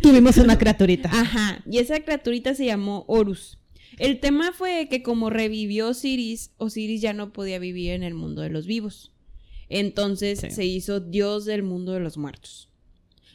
tuvimos 0.00 0.36
una 0.36 0.58
criaturita. 0.58 1.10
Ajá. 1.12 1.62
Y 1.68 1.78
esa 1.78 2.00
criaturita 2.00 2.54
se 2.54 2.66
llamó 2.66 3.04
Horus. 3.08 3.58
El 3.98 4.20
tema 4.20 4.52
fue 4.52 4.88
que 4.88 5.02
como 5.02 5.30
revivió 5.30 5.88
Osiris, 5.88 6.50
Osiris 6.56 7.00
ya 7.00 7.12
no 7.12 7.32
podía 7.32 7.58
vivir 7.58 7.92
en 7.92 8.02
el 8.02 8.14
mundo 8.14 8.42
de 8.42 8.50
los 8.50 8.66
vivos. 8.66 9.12
Entonces 9.68 10.40
Sí. 10.40 10.50
se 10.50 10.64
hizo 10.64 11.00
dios 11.00 11.44
del 11.44 11.62
mundo 11.62 11.92
de 11.92 12.00
los 12.00 12.16
muertos. 12.16 12.68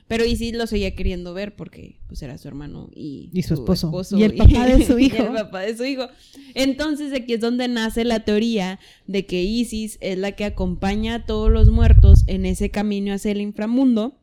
Pero 0.09 0.25
Isis 0.25 0.55
lo 0.55 0.65
seguía 0.65 0.95
queriendo 0.95 1.35
ver 1.35 1.55
porque 1.55 1.99
pues 2.07 2.23
era 2.23 2.35
su 2.39 2.47
hermano 2.47 2.89
y, 2.95 3.29
Y 3.31 3.43
su 3.43 3.53
esposo. 3.53 3.91
Y 4.17 4.23
el 4.23 4.35
papá 4.35 4.65
de 4.65 4.83
su 4.83 4.97
y 4.99 5.05
hijo. 5.05 5.17
el 5.17 5.33
papá 5.33 5.61
de 5.61 5.77
su 5.77 5.85
hijo. 5.85 6.07
Entonces 6.55 7.13
aquí 7.13 7.33
es 7.33 7.39
donde 7.39 7.67
nace 7.67 8.03
la 8.03 8.25
teoría 8.25 8.79
de 9.05 9.27
que 9.27 9.43
Isis 9.43 9.99
es 10.01 10.17
la 10.17 10.31
que 10.31 10.45
acompaña 10.45 11.13
a 11.13 11.25
todos 11.27 11.51
los 11.51 11.69
muertos 11.69 12.23
en 12.25 12.47
ese 12.47 12.71
camino 12.71 13.13
hacia 13.13 13.31
el 13.31 13.39
inframundo 13.39 14.17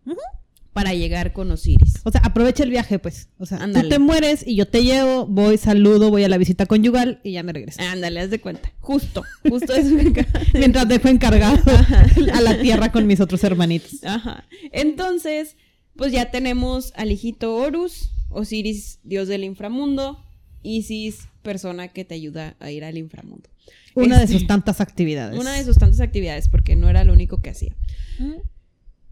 para 0.72 0.92
llegar 0.92 1.32
con 1.32 1.52
Osiris. 1.52 2.00
O 2.02 2.10
sea, 2.10 2.20
aprovecha 2.24 2.64
el 2.64 2.70
viaje, 2.70 2.98
pues. 2.98 3.28
O 3.38 3.46
sea, 3.46 3.60
tú 3.72 3.88
te 3.88 4.00
mueres 4.00 4.44
y 4.44 4.56
yo 4.56 4.66
te 4.66 4.82
llevo, 4.82 5.24
voy, 5.24 5.56
saludo, 5.56 6.10
voy 6.10 6.24
a 6.24 6.28
la 6.28 6.36
visita 6.36 6.66
conyugal 6.66 7.20
y 7.22 7.32
ya 7.32 7.44
me 7.44 7.52
regreso. 7.52 7.80
Ándale, 7.80 8.20
haz 8.20 8.30
de 8.30 8.40
cuenta. 8.40 8.72
Justo, 8.80 9.22
justo 9.48 9.72
eso. 9.72 9.94
Mientras 10.54 10.88
dejo 10.88 11.08
encargado 11.08 11.62
a 12.34 12.40
la 12.40 12.60
tierra 12.60 12.90
con 12.90 13.06
mis 13.06 13.20
otros 13.20 13.44
hermanitos. 13.44 14.02
Ajá. 14.04 14.44
Entonces, 14.72 15.56
pues 15.96 16.12
ya 16.12 16.30
tenemos 16.30 16.92
al 16.96 17.10
hijito 17.10 17.54
Horus, 17.54 18.10
Osiris, 18.30 18.98
dios 19.02 19.28
del 19.28 19.44
inframundo, 19.44 20.22
Isis, 20.62 21.28
persona 21.42 21.88
que 21.88 22.04
te 22.04 22.14
ayuda 22.14 22.56
a 22.60 22.70
ir 22.70 22.84
al 22.84 22.98
inframundo. 22.98 23.48
Una 23.94 24.18
de 24.18 24.24
Este, 24.24 24.38
sus 24.38 24.46
tantas 24.46 24.80
actividades. 24.80 25.38
Una 25.38 25.52
de 25.54 25.64
sus 25.64 25.76
tantas 25.76 26.00
actividades, 26.00 26.48
porque 26.48 26.76
no 26.76 26.88
era 26.88 27.04
lo 27.04 27.12
único 27.12 27.40
que 27.40 27.50
hacía. 27.50 27.74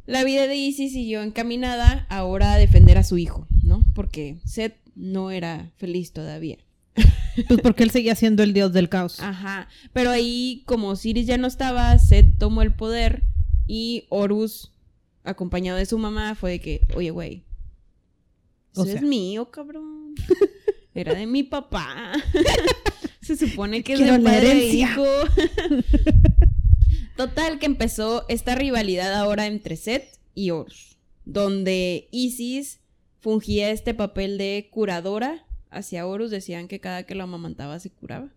La 0.06 0.24
vida 0.24 0.46
de 0.46 0.56
Isis 0.56 0.92
siguió 0.92 1.22
encaminada 1.22 2.06
ahora 2.10 2.52
a 2.52 2.58
defender 2.58 2.98
a 2.98 3.04
su 3.04 3.16
hijo, 3.16 3.46
¿no? 3.62 3.82
Porque 3.94 4.36
Seth 4.44 4.76
no 4.94 5.30
era 5.30 5.72
feliz 5.76 6.12
todavía. 6.12 6.58
Pues 7.48 7.60
porque 7.62 7.82
él 7.82 7.90
seguía 7.90 8.14
siendo 8.14 8.44
el 8.44 8.52
dios 8.52 8.72
del 8.72 8.88
caos. 8.88 9.18
Ajá. 9.18 9.66
Pero 9.92 10.10
ahí, 10.10 10.62
como 10.66 10.90
Osiris 10.90 11.26
ya 11.26 11.36
no 11.36 11.48
estaba, 11.48 11.98
Seth 11.98 12.38
tomó 12.38 12.62
el 12.62 12.72
poder 12.72 13.24
y 13.66 14.04
Horus, 14.08 14.70
acompañado 15.24 15.78
de 15.78 15.86
su 15.86 15.98
mamá, 15.98 16.34
fue 16.34 16.52
de 16.52 16.60
que, 16.60 16.80
oye, 16.94 17.10
güey, 17.10 17.44
O 18.76 18.82
eso 18.82 18.84
sea. 18.84 18.94
es 18.96 19.02
mío, 19.02 19.50
cabrón. 19.50 20.14
Era 20.94 21.14
de 21.14 21.26
mi 21.26 21.42
papá. 21.42 22.12
Se 23.20 23.36
supone 23.36 23.82
que 23.82 23.94
es 23.94 23.98
Quiero 23.98 24.12
de 24.14 24.18
la 24.20 24.30
padre 24.30 24.52
e 24.52 24.66
hijo. 24.74 25.04
Total 27.16 27.58
que 27.58 27.66
empezó 27.66 28.24
esta 28.28 28.54
rivalidad 28.54 29.14
ahora 29.14 29.46
entre 29.46 29.76
Seth 29.76 30.18
y 30.34 30.50
Horus, 30.50 30.98
donde 31.24 32.08
Isis 32.10 32.80
fungía 33.20 33.70
este 33.70 33.94
papel 33.94 34.36
de 34.36 34.68
curadora 34.70 35.46
hacia 35.70 36.06
Horus, 36.06 36.30
decían 36.30 36.68
que 36.68 36.80
cada 36.80 37.04
que 37.04 37.14
lo 37.14 37.24
amamantaba 37.24 37.78
se 37.78 37.90
curaba. 37.90 38.28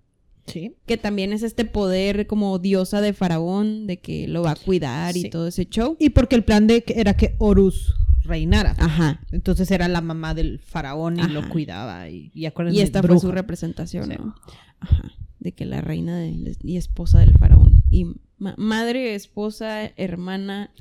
Sí. 0.47 0.75
Que 0.85 0.97
también 0.97 1.33
es 1.33 1.43
este 1.43 1.65
poder 1.65 2.25
como 2.25 2.57
diosa 2.57 3.01
de 3.01 3.13
faraón, 3.13 3.85
de 3.85 3.99
que 3.99 4.27
lo 4.27 4.43
va 4.43 4.51
a 4.51 4.55
cuidar 4.55 5.13
Sí. 5.13 5.27
y 5.27 5.29
todo 5.29 5.47
ese 5.47 5.65
show. 5.67 5.95
Y 5.99 6.09
porque 6.11 6.35
el 6.35 6.43
plan 6.43 6.67
de 6.67 6.83
que- 6.83 6.99
era 6.99 7.15
que 7.15 7.35
Horus 7.37 7.93
reinara. 8.23 8.75
Ajá. 8.79 9.21
Entonces 9.31 9.69
era 9.71 9.87
la 9.87 10.01
mamá 10.01 10.33
del 10.33 10.59
faraón 10.59 11.17
y 11.17 11.21
Ajá. 11.21 11.29
lo 11.29 11.47
cuidaba. 11.49 12.09
Y, 12.09 12.31
y 12.33 12.47
Y 12.71 12.79
esta 12.81 13.03
fue 13.03 13.19
su 13.19 13.31
representación, 13.31 14.05
Sí. 14.09 14.15
¿no? 14.17 14.35
Ajá. 14.79 15.11
De 15.39 15.51
que 15.53 15.65
la 15.65 15.81
reina 15.81 16.17
de- 16.17 16.55
y 16.63 16.77
esposa 16.77 17.19
del 17.19 17.33
faraón. 17.37 17.83
Y 17.91 18.05
ma- 18.37 18.55
madre, 18.57 19.15
esposa, 19.15 19.91
hermana. 19.97 20.71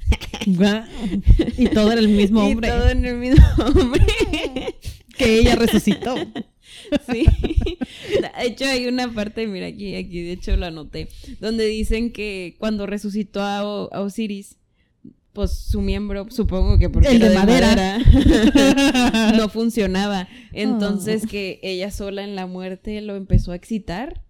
y 1.57 1.67
todo 1.69 1.93
era 1.93 2.01
el 2.01 2.09
mismo 2.09 2.45
hombre 2.45 2.69
Y 2.69 2.71
todo 2.71 2.89
en 2.89 3.05
el 3.05 3.17
mismo 3.17 3.45
hombre. 3.67 4.05
que 5.19 5.39
ella 5.39 5.55
resucitó. 5.57 6.15
Sí. 7.13 7.27
De 8.21 8.47
hecho, 8.47 8.65
hay 8.67 8.87
una 8.87 9.13
parte, 9.13 9.47
mira 9.47 9.67
aquí, 9.67 9.95
aquí 9.97 10.23
de 10.23 10.33
hecho 10.33 10.57
lo 10.57 10.67
anoté, 10.67 11.09
donde 11.41 11.67
dicen 11.67 12.13
que 12.13 12.57
cuando 12.59 12.87
resucitó 12.87 13.43
a, 13.43 13.65
O- 13.65 13.93
a 13.93 14.01
Osiris, 14.01 14.57
pues 15.33 15.53
su 15.53 15.83
miembro, 15.83 16.27
supongo 16.31 16.79
que 16.79 16.89
porque 16.89 17.09
El 17.09 17.17
era 17.23 17.29
de 17.31 17.35
madera. 17.37 17.99
madera, 17.99 19.33
no 19.37 19.49
funcionaba. 19.49 20.29
Entonces 20.53 21.23
Oh. 21.25 21.29
que 21.29 21.61
ella 21.63 21.91
sola 21.91 22.25
en 22.25 22.35
la 22.37 22.47
muerte 22.47 23.01
lo 23.03 23.17
empezó 23.17 23.53
a 23.53 23.57
excitar 23.57 24.23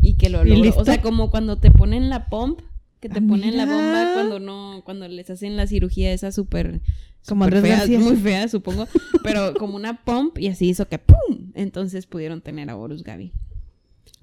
y 0.00 0.14
que 0.14 0.28
lo 0.30 0.44
¿Y 0.44 0.56
logró. 0.56 0.80
O 0.80 0.84
sea, 0.84 1.00
como 1.00 1.30
cuando 1.30 1.58
te 1.58 1.70
ponen 1.70 2.10
la 2.10 2.26
pump, 2.28 2.60
que 3.00 3.08
te 3.08 3.18
Ah, 3.18 3.22
ponen 3.28 3.56
la 3.56 3.66
bomba 3.66 4.10
cuando 4.14 4.40
no, 4.40 4.82
cuando 4.84 5.06
les 5.08 5.28
hacen 5.30 5.56
la 5.56 5.66
cirugía 5.66 6.12
esa 6.12 6.32
súper 6.32 6.80
Como 7.26 7.46
fea, 7.48 7.84
muy 8.00 8.16
fea, 8.16 8.48
supongo, 8.48 8.88
pero 9.22 9.54
como 9.54 9.76
una 9.76 10.04
pump 10.04 10.38
y 10.38 10.48
así 10.48 10.68
hizo 10.68 10.88
que 10.88 10.98
¡pum! 10.98 11.31
Entonces 11.54 12.06
pudieron 12.06 12.40
tener 12.40 12.70
a 12.70 12.76
Horus 12.76 13.02
Gaby. 13.02 13.32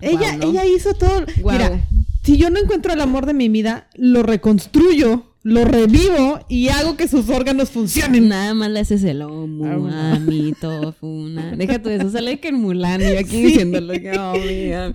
Ella, 0.01 0.37
ella 0.41 0.65
hizo 0.65 0.93
todo. 0.93 1.25
Guau. 1.41 1.57
Mira, 1.57 1.87
si 2.23 2.37
yo 2.37 2.49
no 2.49 2.59
encuentro 2.59 2.93
el 2.93 3.01
amor 3.01 3.25
de 3.25 3.33
mi 3.33 3.49
vida, 3.49 3.89
lo 3.95 4.23
reconstruyo, 4.23 5.25
lo 5.43 5.65
revivo 5.65 6.39
y 6.49 6.69
hago 6.69 6.95
que 6.95 7.07
sus 7.07 7.27
órganos 7.29 7.69
funcionen. 7.69 8.29
Nada 8.29 8.53
más 8.53 8.69
le 8.71 8.79
haces 8.79 9.03
el 9.03 9.21
omu, 9.21 9.65
Ah, 9.89 10.13
amito, 10.15 10.93
funa. 10.93 11.53
Deja 11.55 11.81
tú 11.81 11.89
eso, 11.89 12.09
sale 12.09 12.39
que 12.39 12.49
en 12.49 12.55
Mulan 12.61 13.01
y 13.01 13.05
aquí 13.17 13.37
Sí. 13.37 13.43
diciéndolo 13.45 13.93
que 13.93 14.11
oh. 14.19 14.33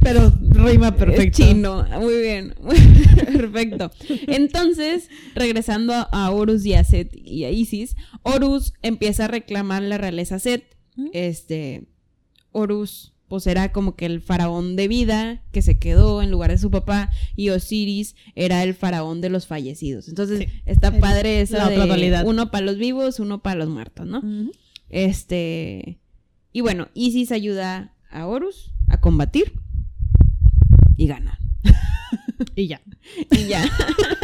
Pero 0.00 0.32
rima 0.50 0.88
Es 0.88 0.94
perfecto. 0.94 1.36
chino, 1.42 1.86
muy 2.00 2.18
bien, 2.22 2.54
perfecto. 3.32 3.90
Entonces, 4.26 5.08
regresando 5.34 5.92
a, 5.94 6.30
Horus 6.30 6.64
y 6.66 6.74
a 6.74 6.84
Set 6.84 7.10
y 7.14 7.44
a 7.44 7.50
Isis, 7.50 7.96
Horus 8.22 8.72
empieza 8.82 9.26
a 9.26 9.28
reclamar 9.28 9.82
la 9.82 9.98
realeza 9.98 10.36
a 10.36 10.38
Set. 10.38 10.64
¿Mm? 10.96 11.06
Este, 11.12 11.84
Horus, 12.54 13.12
pues 13.28 13.46
era 13.46 13.72
como 13.72 13.96
que 13.96 14.06
el 14.06 14.20
faraón 14.20 14.76
de 14.76 14.86
vida 14.88 15.42
que 15.52 15.60
se 15.62 15.78
quedó 15.78 16.22
en 16.22 16.30
lugar 16.30 16.50
de 16.50 16.58
su 16.58 16.70
papá 16.70 17.10
y 17.36 17.48
Osiris 17.50 18.14
era 18.34 18.62
el 18.62 18.74
faraón 18.74 19.20
de 19.20 19.28
los 19.30 19.46
fallecidos. 19.46 20.08
Entonces, 20.08 20.40
Sí. 20.40 20.62
está 20.66 20.88
El- 20.88 21.00
padre 21.00 21.40
esa 21.40 21.58
la 21.58 21.64
otra 21.68 21.80
de 21.82 21.86
dualidad. 21.86 22.24
uno 22.26 22.50
para 22.50 22.64
los 22.64 22.76
vivos, 22.78 23.18
uno 23.20 23.42
para 23.42 23.56
los 23.56 23.68
muertos, 23.68 24.06
¿no? 24.06 24.22
Este. 24.88 25.98
Y 26.52 26.60
bueno, 26.60 26.88
Isis 26.94 27.32
ayuda 27.32 27.94
a 28.10 28.26
Horus 28.26 28.72
a 28.88 29.00
combatir. 29.00 29.52
Y 30.96 31.06
gana. 31.08 31.38
Y 32.56 32.66
ya. 32.68 32.80
Y 33.30 33.46
ya. 33.48 33.64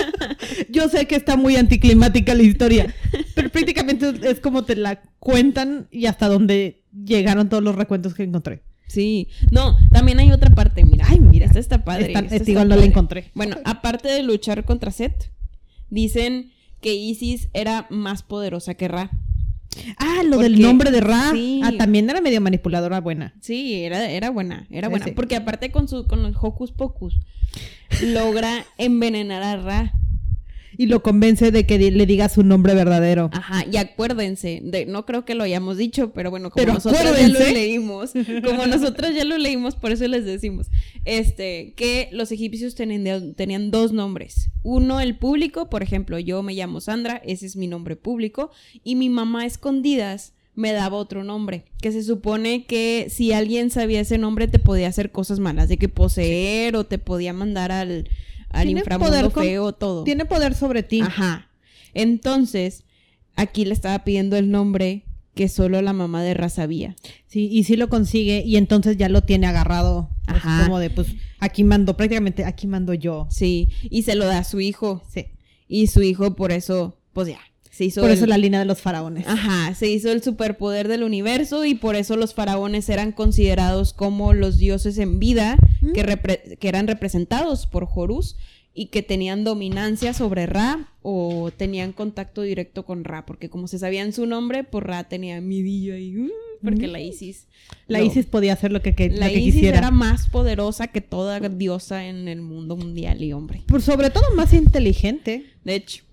Yo 0.70 0.88
sé 0.88 1.06
que 1.06 1.16
está 1.16 1.36
muy 1.36 1.56
anticlimática 1.56 2.34
la 2.34 2.42
historia, 2.42 2.94
pero 3.34 3.50
prácticamente 3.50 4.12
es 4.30 4.40
como 4.40 4.64
te 4.64 4.76
la 4.76 5.02
cuentan 5.18 5.88
y 5.90 6.06
hasta 6.06 6.28
donde 6.28 6.79
llegaron 7.16 7.48
todos 7.48 7.62
los 7.62 7.74
recuentos 7.74 8.14
que 8.14 8.22
encontré. 8.22 8.62
sí. 8.86 9.28
No, 9.50 9.76
también 9.92 10.18
hay 10.18 10.32
otra 10.32 10.50
parte, 10.50 10.84
mira. 10.84 11.04
Ay, 11.08 11.20
mira. 11.20 11.46
Esta 11.46 11.58
está 11.58 11.84
padre. 11.84 12.06
Esta- 12.08 12.18
esta 12.20 12.24
esta 12.26 12.36
está 12.36 12.50
igual 12.50 12.68
no 12.68 12.74
la 12.74 12.80
padre. 12.80 12.88
encontré. 12.90 13.30
Bueno, 13.34 13.56
aparte 13.64 14.08
de 14.08 14.22
luchar 14.22 14.64
contra 14.64 14.90
Set, 14.90 15.30
dicen 15.90 16.52
que 16.80 16.94
Isis 16.94 17.48
era 17.52 17.86
más 17.90 18.22
poderosa 18.22 18.74
que 18.74 18.88
Ra. 18.88 19.10
Ah, 19.98 20.22
lo 20.26 20.38
del 20.38 20.60
nombre 20.60 20.90
de 20.90 21.00
Ra. 21.00 21.30
sí. 21.32 21.60
Ah, 21.62 21.70
también 21.78 22.10
era 22.10 22.20
medio 22.20 22.40
manipuladora 22.40 23.00
buena. 23.00 23.34
Sí, 23.40 23.84
era, 23.84 24.10
era 24.10 24.30
buena, 24.30 24.66
era 24.70 24.88
buena. 24.88 25.04
Sí. 25.04 25.12
Porque 25.12 25.36
aparte 25.36 25.70
con 25.70 25.86
su, 25.86 26.06
con 26.08 26.24
el 26.26 26.34
Hocus 26.40 26.72
Pocus, 26.72 27.14
logra 28.02 28.64
envenenar 28.78 29.42
a 29.42 29.56
Ra. 29.56 29.92
Y 30.80 30.86
lo 30.86 31.02
convence 31.02 31.50
de 31.50 31.66
que 31.66 31.78
le 31.78 32.06
diga 32.06 32.30
su 32.30 32.42
nombre 32.42 32.72
verdadero. 32.72 33.28
Ajá, 33.34 33.66
y 33.70 33.76
acuérdense, 33.76 34.62
de, 34.64 34.86
no 34.86 35.04
creo 35.04 35.26
que 35.26 35.34
lo 35.34 35.44
hayamos 35.44 35.76
dicho, 35.76 36.14
pero 36.14 36.30
bueno, 36.30 36.48
como 36.48 36.62
Pero 36.62 36.72
nosotros 36.72 37.18
ya 37.18 37.28
lo 37.28 37.38
leímos, 37.38 38.12
como 38.42 38.66
nosotros 38.66 39.14
ya 39.14 39.26
lo 39.26 39.36
leímos, 39.36 39.76
por 39.76 39.92
eso 39.92 40.08
les 40.08 40.24
decimos, 40.24 40.70
este, 41.04 41.74
que 41.76 42.08
los 42.12 42.32
egipcios 42.32 42.76
tenían, 42.76 43.70
dos 43.70 43.92
nombres. 43.92 44.48
Uno, 44.62 45.00
el 45.00 45.18
público, 45.18 45.68
por 45.68 45.82
ejemplo, 45.82 46.18
yo 46.18 46.42
me 46.42 46.54
llamo 46.54 46.80
Sandra, 46.80 47.20
ese 47.26 47.44
es 47.44 47.56
mi 47.56 47.66
nombre 47.66 47.96
público, 47.96 48.50
y 48.82 48.96
mi 48.96 49.10
mamá 49.10 49.44
escondidas 49.44 50.32
me 50.54 50.72
daba 50.72 50.96
otro 50.96 51.24
nombre, 51.24 51.66
que 51.82 51.92
se 51.92 52.02
supone 52.02 52.64
que 52.64 53.08
si 53.10 53.34
alguien 53.34 53.68
sabía 53.68 54.00
ese 54.00 54.16
nombre 54.16 54.48
te 54.48 54.58
podía 54.58 54.88
hacer 54.88 55.12
cosas 55.12 55.40
malas, 55.40 55.68
de 55.68 55.76
que 55.76 55.90
poseer 55.90 56.74
o 56.74 56.84
te 56.84 56.96
podía 56.96 57.34
mandar 57.34 57.70
al, 57.70 58.08
al 58.50 58.64
Tiene 58.66 58.80
inframundo 58.80 59.10
poder 59.12 59.30
con- 59.32 59.44
feo, 59.44 59.72
todo. 59.72 60.04
Tiene 60.04 60.24
poder 60.26 60.54
sobre 60.54 60.82
ti. 60.82 61.00
Ajá. 61.00 61.48
Entonces, 61.94 62.84
aquí 63.36 63.64
le 63.64 63.72
estaba 63.74 64.04
pidiendo 64.04 64.36
el 64.36 64.50
nombre 64.50 65.04
que 65.34 65.48
solo 65.48 65.80
la 65.82 65.92
mamá 65.92 66.22
de 66.22 66.34
Ra 66.34 66.48
sabía. 66.48 66.96
Sí, 67.26 67.48
y 67.50 67.64
sí 67.64 67.76
lo 67.76 67.88
consigue 67.88 68.42
y 68.44 68.56
entonces 68.56 68.96
ya 68.96 69.08
lo 69.08 69.22
tiene 69.22 69.46
agarrado. 69.46 70.10
Ajá. 70.26 70.64
Como 70.64 70.78
de, 70.78 70.90
pues, 70.90 71.08
aquí 71.38 71.64
mando, 71.64 71.96
prácticamente 71.96 72.44
aquí 72.44 72.66
mando 72.66 72.94
yo. 72.94 73.26
Sí, 73.30 73.68
y 73.82 74.02
se 74.02 74.14
lo 74.16 74.26
da 74.26 74.38
a 74.38 74.44
su 74.44 74.60
hijo. 74.60 75.02
Sí. 75.12 75.26
Y 75.68 75.86
su 75.86 76.02
hijo 76.02 76.34
por 76.34 76.50
eso, 76.52 76.98
pues 77.12 77.28
ya, 77.28 77.38
se 77.70 77.84
hizo 77.84 78.00
Por 78.00 78.10
eso 78.10 78.26
la 78.26 78.36
línea 78.36 78.58
de 78.60 78.66
los 78.66 78.80
faraones. 78.80 79.26
Ajá, 79.26 79.74
se 79.74 79.88
hizo 79.88 80.10
el 80.10 80.22
superpoder 80.22 80.88
del 80.88 81.02
universo 81.04 81.64
y 81.64 81.74
por 81.74 81.94
eso 81.96 82.16
los 82.16 82.34
faraones 82.34 82.88
eran 82.88 83.12
considerados 83.12 83.92
como 83.92 84.32
los 84.34 84.58
dioses 84.58 84.98
en 84.98 85.18
vida 85.20 85.56
Mm. 85.80 85.92
que, 85.92 86.04
repre- 86.04 86.58
que 86.58 86.68
eran 86.68 86.86
representados 86.86 87.66
por 87.66 87.88
Horus 87.94 88.36
y 88.74 88.86
que 88.86 89.02
tenían 89.02 89.44
dominancia 89.44 90.12
sobre 90.14 90.46
Ra 90.46 90.92
o 91.02 91.50
tenían 91.56 91.92
contacto 91.92 92.42
directo 92.42 92.84
con 92.84 93.04
Ra, 93.04 93.24
porque 93.24 93.48
como 93.48 93.66
se 93.66 93.78
sabían 93.78 94.12
su 94.12 94.26
nombre, 94.26 94.62
pues 94.64 94.84
Ra 94.84 95.04
tenía 95.04 95.40
midillo 95.40 95.94
ahí, 95.94 96.16
uh, 96.16 96.30
porque 96.62 96.86
la 96.86 97.00
Isis. 97.00 97.46
La 97.88 98.02
Isis 98.02 98.26
podía 98.26 98.52
hacer 98.52 98.70
lo 98.72 98.82
que, 98.82 98.94
que- 98.94 99.08
la 99.10 99.26
lo 99.28 99.32
que 99.32 99.38
Isis 99.40 99.54
quisiera. 99.54 99.78
era 99.78 99.90
más 99.90 100.28
poderosa 100.28 100.88
que 100.88 101.00
toda 101.00 101.40
diosa 101.40 102.06
en 102.06 102.28
el 102.28 102.42
mundo 102.42 102.76
mundial 102.76 103.22
y 103.22 103.32
hombre. 103.32 103.62
Por 103.66 103.80
sobre 103.80 104.10
todo 104.10 104.24
más 104.36 104.52
inteligente. 104.52 105.46
De 105.64 105.74
hecho, 105.76 106.04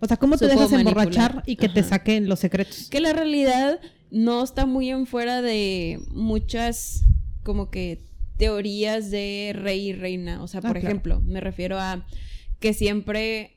O 0.00 0.06
sea, 0.06 0.16
¿cómo 0.16 0.36
te 0.38 0.46
dejas 0.46 0.70
manipular. 0.70 1.06
emborrachar 1.06 1.42
y 1.46 1.56
que 1.56 1.68
te 1.68 1.82
saquen 1.82 2.28
los 2.28 2.40
secretos? 2.40 2.88
Que 2.90 3.00
la 3.00 3.12
realidad 3.12 3.78
no 4.10 4.42
está 4.42 4.66
muy 4.66 4.88
en 4.90 5.06
fuera 5.06 5.42
de 5.42 6.00
muchas 6.10 7.02
como 7.42 7.70
que 7.70 8.00
teorías 8.38 9.10
de 9.10 9.52
rey 9.54 9.90
y 9.90 9.92
reina. 9.92 10.42
O 10.42 10.48
sea, 10.48 10.58
Ah, 10.58 10.62
por 10.62 10.72
claro. 10.72 10.86
ejemplo, 10.88 11.20
me 11.26 11.40
refiero 11.40 11.78
a 11.78 12.06
que 12.60 12.72
siempre, 12.72 13.56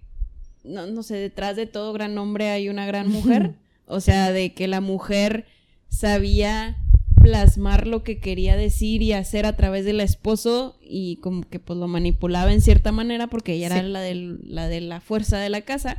no, 0.64 0.86
no 0.88 1.02
sé, 1.04 1.16
detrás 1.16 1.56
de 1.56 1.66
todo 1.66 1.94
gran 1.94 2.18
hombre 2.18 2.50
hay 2.50 2.68
una 2.70 2.86
gran 2.86 3.08
mujer. 3.10 3.56
o 3.86 4.00
sea, 4.02 4.32
de 4.32 4.54
que 4.54 4.68
la 4.68 4.82
mujer 4.82 5.46
sabía 5.90 6.78
plasmar 7.22 7.88
lo 7.88 8.04
que 8.04 8.20
quería 8.20 8.58
decir 8.58 9.02
y 9.02 9.14
hacer 9.14 9.46
a 9.46 9.56
través 9.56 9.86
del 9.86 10.02
esposo 10.02 10.78
y 10.82 11.18
como 11.18 11.44
que 11.44 11.60
pues 11.60 11.80
lo 11.80 11.88
manipulaba 11.88 12.52
en 12.52 12.60
cierta 12.62 12.92
manera 12.92 13.28
porque 13.28 13.54
ella 13.54 13.68
era 13.68 13.84
la, 13.84 14.02
del- 14.02 14.40
la 14.44 14.68
de 14.68 14.82
la 14.82 15.00
fuerza 15.00 15.38
de 15.38 15.50
la 15.50 15.62
casa. 15.62 15.98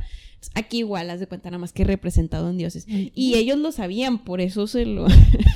Aquí 0.53 0.79
igual, 0.79 1.09
haz 1.09 1.19
de 1.19 1.27
cuenta 1.27 1.49
nada 1.49 1.59
más 1.59 1.73
que 1.73 1.83
representado 1.83 2.49
en 2.49 2.57
dioses. 2.57 2.85
Y 2.87 3.35
ellos 3.35 3.57
lo 3.57 3.71
sabían, 3.71 4.19
por 4.23 4.41
eso 4.41 4.67
se 4.67 4.85
lo 4.85 5.07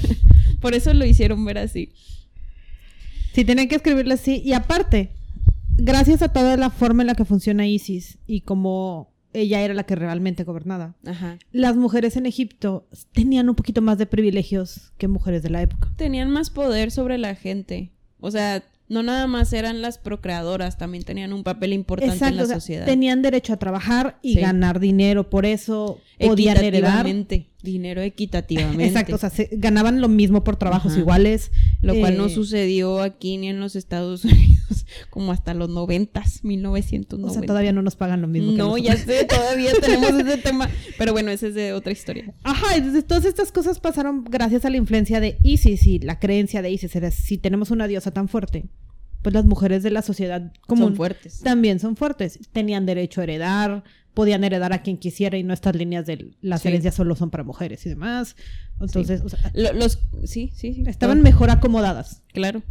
por 0.61 0.73
eso 0.73 0.93
lo 0.93 1.05
hicieron 1.05 1.43
ver 1.45 1.57
así. 1.59 1.91
Sí, 3.33 3.45
tenían 3.45 3.67
que 3.67 3.75
escribirle 3.75 4.15
así. 4.15 4.41
Y 4.43 4.53
aparte, 4.53 5.11
gracias 5.77 6.21
a 6.21 6.29
toda 6.29 6.57
la 6.57 6.69
forma 6.69 7.03
en 7.03 7.07
la 7.07 7.15
que 7.15 7.25
funciona 7.25 7.67
Isis 7.67 8.17
y 8.25 8.41
como 8.41 9.13
ella 9.33 9.61
era 9.61 9.73
la 9.73 9.83
que 9.83 9.95
realmente 9.95 10.43
gobernaba, 10.43 10.95
Ajá. 11.05 11.37
las 11.51 11.75
mujeres 11.75 12.17
en 12.17 12.25
Egipto 12.25 12.87
tenían 13.13 13.47
un 13.47 13.55
poquito 13.55 13.81
más 13.81 13.97
de 13.99 14.07
privilegios 14.07 14.91
que 14.97 15.07
mujeres 15.07 15.43
de 15.43 15.51
la 15.51 15.61
época. 15.61 15.91
Tenían 15.95 16.31
más 16.31 16.49
poder 16.49 16.89
sobre 16.91 17.17
la 17.17 17.35
gente. 17.35 17.91
O 18.19 18.31
sea, 18.31 18.63
no 18.89 19.03
nada 19.03 19.27
más 19.27 19.53
eran 19.53 19.81
las 19.81 19.97
procreadoras, 19.99 20.77
también 20.77 21.03
tenían 21.03 21.31
un 21.31 21.43
papel 21.43 21.73
importante 21.73 22.25
en 22.25 22.35
la 22.37 22.43
o 22.43 22.45
sea, 22.47 22.55
sociedad. 22.55 22.85
tenían 22.85 23.21
derecho 23.21 23.53
a 23.53 23.57
trabajar 23.57 24.17
y 24.21 24.33
Sí. 24.33 24.39
ganar 24.41 24.79
dinero, 24.79 25.29
por 25.29 25.45
eso 25.45 25.99
podían 26.19 26.57
heredar. 26.57 27.05
Dinero 27.61 28.01
equitativamente. 28.01 28.85
Exacto, 28.85 29.15
o 29.15 29.17
sea, 29.17 29.29
se- 29.29 29.49
ganaban 29.51 29.99
lo 29.99 30.07
mismo 30.07 30.45
por 30.45 30.55
trabajos 30.55 30.93
Ajá. 30.93 31.01
iguales. 31.01 31.51
Lo 31.81 31.93
cual 31.93 32.15
no 32.15 32.27
eh, 32.27 32.29
sucedió 32.29 33.01
aquí 33.01 33.35
ni 33.35 33.49
en 33.49 33.59
los 33.59 33.75
Estados 33.75 34.23
Unidos, 34.25 34.85
como 35.09 35.33
hasta 35.33 35.53
los 35.53 35.67
noventas, 35.69 36.45
1990. 36.45 37.29
O 37.29 37.33
sea, 37.33 37.45
todavía 37.45 37.73
no 37.73 37.81
nos 37.81 37.97
pagan 37.97 38.21
lo 38.21 38.29
mismo. 38.29 38.53
No, 38.53 38.77
ya 38.77 38.95
sé, 38.95 39.25
todavía 39.25 39.71
tenemos 39.81 40.11
ese 40.11 40.37
tema. 40.41 40.69
Pero 40.97 41.11
bueno, 41.11 41.31
ese 41.31 41.49
es 41.49 41.53
de 41.53 41.73
otra 41.73 41.91
historia. 41.91 42.33
Ajá, 42.43 42.77
entonces 42.77 43.05
todas 43.05 43.25
estas 43.25 43.51
cosas 43.51 43.81
pasaron 43.81 44.23
gracias 44.23 44.63
a 44.63 44.69
la 44.69 44.77
influencia 44.77 45.19
de 45.19 45.37
Isis 45.43 45.85
y 45.85 45.99
la 45.99 46.17
creencia 46.17 46.61
de 46.61 46.71
Isis 46.71 46.95
era 46.95 47.11
si 47.11 47.37
tenemos 47.37 47.71
una 47.71 47.89
diosa 47.89 48.11
tan 48.11 48.29
fuerte, 48.29 48.67
pues 49.21 49.33
las 49.33 49.45
mujeres 49.45 49.83
de 49.83 49.91
la 49.91 50.01
sociedad 50.01 50.51
común 50.67 50.87
Son 50.89 50.95
fuertes. 50.95 51.41
también 51.41 51.79
son 51.79 51.95
fuertes. 51.95 52.39
Tenían 52.51 52.85
derecho 52.85 53.21
a 53.21 53.25
heredar, 53.25 53.83
podían 54.13 54.43
heredar 54.43 54.73
a 54.73 54.81
quien 54.81 54.97
quisiera 54.97 55.37
y 55.37 55.43
no 55.43 55.53
estas 55.53 55.75
líneas 55.75 56.05
de 56.05 56.31
las 56.41 56.61
Sí. 56.61 56.67
herencias 56.69 56.95
solo 56.95 57.15
son 57.15 57.29
para 57.29 57.43
mujeres 57.43 57.85
y 57.85 57.89
demás. 57.89 58.35
Entonces, 58.79 59.21
o 59.21 59.29
sea, 59.29 59.51
Lo- 59.53 59.73
los, 59.73 59.99
sí, 60.25 60.51
sí, 60.55 60.73
sí. 60.73 60.83
estaban 60.87 61.21
mejor 61.21 61.49
acomodadas. 61.49 62.21
Claro. 62.33 62.63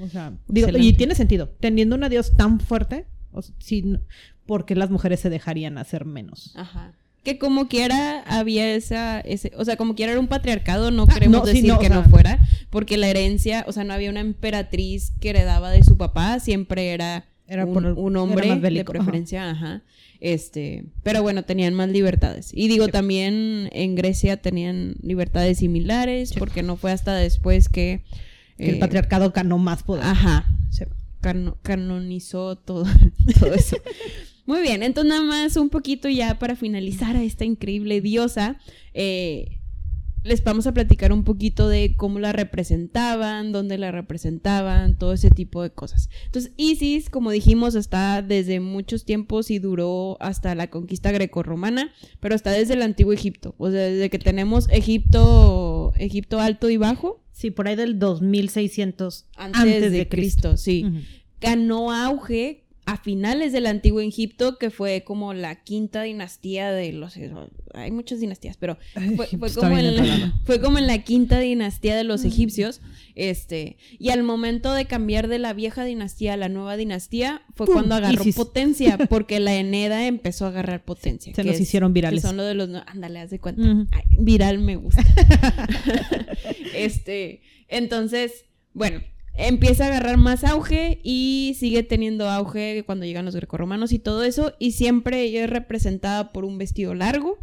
O 0.00 0.08
sea, 0.08 0.32
digo, 0.48 0.68
y 0.76 0.92
tiene 0.92 1.14
sentido. 1.14 1.48
Teniendo 1.60 1.96
una 1.96 2.08
diosa 2.10 2.34
tan 2.36 2.60
fuerte, 2.60 3.06
o 3.32 3.40
sea, 3.42 3.54
sí, 3.58 3.96
porque 4.44 4.74
las 4.74 4.90
mujeres 4.90 5.20
se 5.20 5.30
dejarían 5.30 5.78
hacer 5.78 6.04
menos. 6.04 6.52
Ajá. 6.56 6.92
Que 7.26 7.38
como 7.38 7.66
quiera 7.66 8.22
había 8.22 8.72
esa, 8.72 9.18
ese, 9.18 9.50
o 9.56 9.64
sea, 9.64 9.76
como 9.76 9.96
quiera 9.96 10.12
era 10.12 10.20
un 10.20 10.28
patriarcado, 10.28 10.92
no 10.92 11.08
queremos 11.08 11.40
no, 11.40 11.46
sí, 11.46 11.54
decir 11.54 11.72
o 11.72 11.78
que 11.80 11.88
sea- 11.88 11.96
no 11.96 12.04
fuera, 12.04 12.38
porque 12.70 12.96
la 12.96 13.08
herencia, 13.08 13.64
o 13.66 13.72
sea, 13.72 13.82
no 13.82 13.92
había 13.92 14.10
una 14.10 14.20
emperatriz 14.20 15.12
que 15.20 15.30
heredaba 15.30 15.70
de 15.72 15.82
su 15.82 15.96
papá, 15.96 16.38
siempre 16.38 16.90
era, 16.92 17.24
Era 17.48 17.64
un, 17.66 17.74
por- 17.74 17.84
un 17.98 18.16
hombre 18.16 18.46
de 18.60 18.80
ajá. 18.80 18.84
preferencia, 18.92 19.50
ajá. 19.50 19.82
Este, 20.20 20.84
pero 21.02 21.20
bueno, 21.22 21.42
tenían 21.42 21.74
más 21.74 21.88
libertades. 21.88 22.50
Y 22.54 22.68
digo, 22.68 22.86
también 22.88 23.70
en 23.72 23.96
Grecia 23.96 24.36
tenían 24.36 24.94
libertades 25.02 25.58
similares, 25.58 26.28
Sí. 26.28 26.38
porque 26.38 26.62
no 26.62 26.76
fue 26.76 26.92
hasta 26.92 27.14
después 27.16 27.68
que... 27.68 28.04
Que 28.56 28.68
el 28.70 28.74
eh, 28.76 28.78
patriarcado 28.78 29.32
ganó 29.32 29.58
más 29.58 29.82
poder. 29.82 30.04
Ajá, 30.04 30.46
cano- 31.20 31.58
canonizó 31.62 32.54
todo, 32.56 32.84
todo 33.40 33.52
eso. 33.54 33.76
Muy 34.46 34.62
bien, 34.62 34.82
entonces 34.82 35.10
nada 35.10 35.22
más 35.22 35.56
un 35.56 35.70
poquito 35.70 36.08
ya 36.08 36.38
para 36.38 36.56
finalizar 36.56 37.16
a 37.16 37.22
esta 37.22 37.44
increíble 37.44 38.00
diosa, 38.00 38.58
eh, 38.94 39.58
les 40.22 40.42
vamos 40.42 40.66
a 40.66 40.74
platicar 40.74 41.12
un 41.12 41.22
poquito 41.22 41.68
de 41.68 41.94
cómo 41.96 42.18
la 42.18 42.32
representaban, 42.32 43.52
dónde 43.52 43.78
la 43.78 43.92
representaban, 43.92 44.98
todo 44.98 45.12
ese 45.12 45.30
tipo 45.30 45.62
de 45.62 45.70
cosas. 45.70 46.10
Entonces, 46.24 46.52
Isis, 46.56 47.10
como 47.10 47.30
dijimos, 47.30 47.76
está 47.76 48.22
desde 48.22 48.58
muchos 48.58 49.04
tiempos 49.04 49.50
y 49.50 49.58
duró 49.60 50.16
hasta 50.20 50.54
la 50.54 50.68
conquista 50.68 51.12
grecorromana, 51.12 51.92
pero 52.20 52.34
está 52.34 52.50
desde 52.50 52.74
el 52.74 52.82
antiguo 52.82 53.12
Egipto, 53.12 53.54
o 53.58 53.70
sea, 53.70 53.82
desde 53.82 54.10
que 54.10 54.18
tenemos 54.18 54.68
Egipto, 54.70 55.92
Egipto 55.96 56.40
alto 56.40 56.70
y 56.70 56.76
bajo, 56.76 57.22
Sí, 57.36 57.50
por 57.50 57.68
ahí 57.68 57.76
del 57.76 57.98
2600 57.98 59.26
antes, 59.36 59.92
de, 59.92 60.08
Cristo, 60.08 60.56
sí 60.56 60.86
Ujú. 60.86 61.00
ganó 61.38 61.92
auge 61.92 62.64
a 62.86 62.96
finales 62.96 63.52
del 63.52 63.66
antiguo 63.66 64.00
Egipto, 64.00 64.58
que 64.58 64.70
fue 64.70 65.02
como 65.04 65.34
la 65.34 65.56
quinta 65.56 66.02
dinastía 66.02 66.70
de 66.70 66.92
los... 66.92 67.18
Hay 67.74 67.90
muchas 67.90 68.20
dinastías, 68.20 68.56
pero 68.56 68.78
fue, 69.16 69.50
como 69.52 69.76
en, 69.76 69.86
enredado. 69.86 70.32
fue 70.44 70.60
como 70.60 70.78
en 70.78 70.86
la 70.86 71.02
quinta 71.02 71.40
dinastía 71.40 71.96
de 71.96 72.04
los 72.04 72.24
egipcios. 72.24 72.80
Este, 73.16 73.76
y 73.98 74.10
al 74.10 74.22
momento 74.22 74.72
de 74.72 74.84
cambiar 74.84 75.26
de 75.26 75.40
la 75.40 75.52
vieja 75.52 75.84
dinastía 75.84 76.34
a 76.34 76.36
la 76.36 76.48
nueva 76.48 76.76
dinastía, 76.76 77.42
fue 77.56 77.66
¡Pum! 77.66 77.74
cuando 77.74 77.96
agarró 77.96 78.22
Isis. 78.22 78.36
potencia, 78.36 78.96
porque 79.10 79.40
la 79.40 79.56
Eneda 79.56 80.06
empezó 80.06 80.44
a 80.46 80.48
agarrar 80.48 80.84
potencia. 80.84 81.34
Se 81.34 81.42
que 81.42 81.48
nos 81.48 81.56
es- 81.56 81.62
hicieron 81.62 81.92
virales. 81.92 82.22
Que 82.22 82.28
son 82.28 82.36
lo 82.36 82.44
de 82.44 82.54
los... 82.54 82.70
Ándale, 82.86 83.18
haz 83.18 83.30
de 83.30 83.40
cuenta. 83.40 83.62
Ay, 83.90 84.04
viral 84.20 84.60
me 84.60 84.76
gusta. 84.76 85.02
este, 86.74 87.42
entonces, 87.66 88.44
bueno, 88.74 89.00
empieza 89.38 89.84
a 89.84 89.88
agarrar 89.88 90.16
más 90.16 90.44
auge 90.44 91.00
y 91.02 91.54
sigue 91.58 91.82
teniendo 91.82 92.28
auge 92.28 92.82
cuando 92.86 93.04
llegan 93.06 93.24
los 93.24 93.34
grecorromanos 93.36 93.92
y 93.92 93.98
todo 93.98 94.24
eso. 94.24 94.54
Y 94.58 94.72
siempre 94.72 95.22
ella 95.22 95.44
es 95.44 95.50
representada 95.50 96.32
por 96.32 96.44
un 96.44 96.58
vestido 96.58 96.94
largo, 96.94 97.38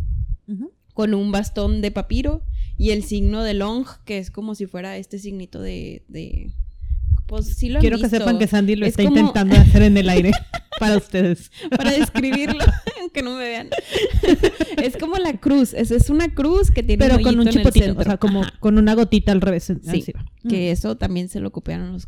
con 0.94 1.14
un 1.14 1.32
bastón 1.32 1.82
de 1.82 1.92
papiro 1.92 2.44
y 2.78 2.92
el 2.92 3.04
signo 3.04 3.44
de 3.44 3.54
long, 3.54 3.86
que 4.06 4.18
es 4.18 4.30
como 4.32 4.56
si 4.56 4.66
fuera 4.66 4.98
este 4.98 5.20
signito 5.20 5.62
de. 5.62 6.04
de 6.08 6.52
pues 7.28 7.46
sí 7.56 7.70
lo 7.70 7.78
han 7.78 7.82
Quiero 7.82 7.98
que 8.00 8.10
sepan 8.10 8.38
que 8.38 8.48
Sandy 8.48 8.76
lo 8.76 8.86
Es 8.86 8.92
está 8.92 9.04
como- 9.04 9.18
intentando 9.18 9.56
hacer 9.56 9.82
en 9.84 9.98
el 9.98 10.10
aire 10.10 10.32
para 10.80 10.98
ustedes. 10.98 11.52
para 11.76 11.92
describirlo, 11.92 12.64
aunque 13.14 13.22
no 13.22 13.38
me 13.38 13.46
vean. 13.46 13.70
es 14.84 14.98
como 14.98 15.18
la 15.18 15.34
cruz, 15.40 15.74
es, 15.74 15.92
es 15.92 16.10
una 16.10 16.34
cruz 16.34 16.72
que 16.72 16.82
tiene 16.82 17.06
Pero 17.06 17.22
con 17.22 17.40
un 17.40 17.48
chipotito, 17.48 17.96
o 17.98 18.04
sea, 18.04 18.18
como 18.18 18.42
Ajá. 18.42 18.54
con 18.60 18.78
una 18.78 18.96
gotita 18.96 19.32
al 19.32 19.42
revés. 19.42 19.72
Sí, 19.84 20.06
que 20.50 20.72
eso 20.72 20.98
también 20.98 21.30
se 21.30 21.40
lo 21.40 21.52
copiaron 21.52 21.94
los 21.94 22.08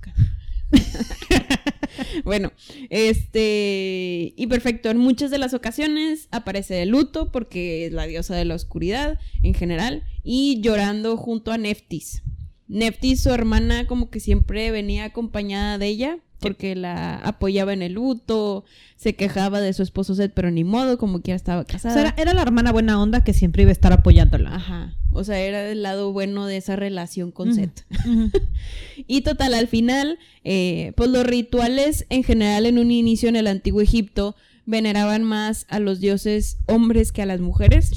bueno, 2.25 2.51
este 2.89 4.33
y 4.35 4.47
perfecto, 4.47 4.89
en 4.89 4.97
muchas 4.97 5.29
de 5.29 5.37
las 5.37 5.53
ocasiones 5.53 6.27
aparece 6.31 6.73
de 6.73 6.87
luto 6.87 7.31
porque 7.31 7.85
es 7.85 7.93
la 7.93 8.07
diosa 8.07 8.35
de 8.35 8.45
la 8.45 8.55
oscuridad 8.55 9.19
en 9.43 9.53
general 9.53 10.03
y 10.23 10.59
llorando 10.61 11.17
junto 11.17 11.51
a 11.51 11.59
Neftis. 11.59 12.23
Neftis, 12.67 13.21
su 13.21 13.29
hermana, 13.29 13.85
como 13.85 14.09
que 14.09 14.19
siempre 14.19 14.71
venía 14.71 15.05
acompañada 15.05 15.77
de 15.77 15.87
ella 15.87 16.17
porque 16.39 16.75
la 16.75 17.15
apoyaba 17.17 17.73
en 17.73 17.81
el 17.81 17.93
luto, 17.93 18.65
se 18.95 19.15
quejaba 19.15 19.61
de 19.61 19.73
su 19.73 19.83
esposo 19.83 20.15
Seth, 20.15 20.33
pero 20.33 20.51
ni 20.51 20.63
modo, 20.63 20.97
como 20.97 21.21
quiera 21.21 21.35
estaba 21.35 21.61
O 21.61 21.65
casada. 21.65 21.93
sea, 21.93 22.01
era, 22.03 22.13
era 22.17 22.33
la 22.33 22.41
hermana 22.41 22.71
buena 22.71 23.01
onda 23.01 23.23
que 23.23 23.33
siempre 23.33 23.63
iba 23.63 23.69
a 23.69 23.73
estar 23.73 23.93
apoyándola. 23.93 24.55
Ajá, 24.55 24.95
o 25.11 25.23
sea, 25.23 25.39
era 25.39 25.69
el 25.71 25.81
lado 25.83 26.11
bueno 26.11 26.45
de 26.45 26.57
esa 26.57 26.75
relación 26.75 27.31
con. 27.31 27.53
Seth. 27.53 27.81
Y 29.07 29.21
total, 29.21 29.53
al 29.53 29.67
final, 29.67 30.17
eh, 30.43 30.93
pues 30.95 31.09
los 31.09 31.25
rituales 31.25 32.05
en 32.09 32.23
general 32.23 32.65
en 32.65 32.79
un 32.79 32.91
inicio 32.91 33.29
en 33.29 33.35
el 33.35 33.47
antiguo 33.47 33.81
Egipto 33.81 34.35
veneraban 34.65 35.23
más 35.23 35.65
a 35.69 35.79
los 35.79 35.99
dioses 35.99 36.57
hombres 36.67 37.11
que 37.11 37.21
a 37.21 37.25
las 37.25 37.39
mujeres. 37.41 37.91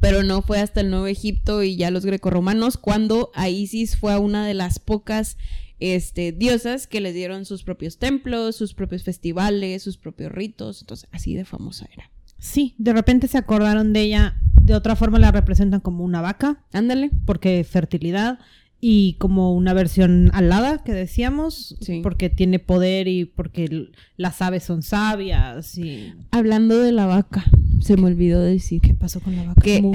Pero 0.00 0.22
no 0.22 0.42
fue 0.42 0.60
hasta 0.60 0.80
el 0.80 0.90
Nuevo 0.90 1.06
Egipto 1.08 1.62
y 1.62 1.76
ya 1.76 1.90
los 1.90 2.04
grecorromanos 2.06 2.76
cuando 2.76 3.30
a 3.34 3.48
Isis 3.48 3.96
fue 3.96 4.12
a 4.12 4.18
una 4.18 4.46
de 4.46 4.54
las 4.54 4.78
pocas 4.78 5.36
este, 5.80 6.32
diosas 6.32 6.86
que 6.86 7.00
les 7.00 7.14
dieron 7.14 7.44
sus 7.44 7.62
propios 7.62 7.98
templos, 7.98 8.56
sus 8.56 8.74
propios 8.74 9.02
festivales, 9.02 9.82
sus 9.82 9.96
propios 9.96 10.32
ritos. 10.32 10.82
Entonces, 10.82 11.08
así 11.12 11.34
de 11.34 11.44
famosa 11.44 11.88
era. 11.92 12.10
Sí, 12.38 12.74
de 12.78 12.92
repente 12.92 13.28
se 13.28 13.38
acordaron 13.38 13.92
de 13.92 14.02
ella. 14.02 14.36
De 14.62 14.74
otra 14.74 14.96
forma 14.96 15.18
la 15.18 15.32
representan 15.32 15.80
como 15.80 16.04
una 16.04 16.20
vaca, 16.20 16.64
Ándale. 16.72 17.10
porque 17.24 17.64
fertilidad. 17.64 18.38
Y 18.80 19.14
como 19.14 19.56
una 19.56 19.74
versión 19.74 20.30
alada, 20.34 20.84
que 20.84 20.92
decíamos, 20.92 21.74
Sí. 21.80 21.98
porque 22.00 22.30
tiene 22.30 22.60
poder 22.60 23.08
y 23.08 23.24
porque 23.24 23.88
las 24.16 24.40
aves 24.40 24.62
son 24.62 24.82
sabias. 24.82 25.76
Y... 25.76 26.12
Hablando 26.30 26.78
de 26.78 26.92
la 26.92 27.06
vaca, 27.06 27.44
se 27.80 27.96
me 27.96 28.04
olvidó 28.06 28.40
decir 28.40 28.80
¿Qué 28.80 28.94
pasó 28.94 29.18
con 29.18 29.34
la 29.34 29.42
vaca? 29.44 29.60
que 29.62 29.82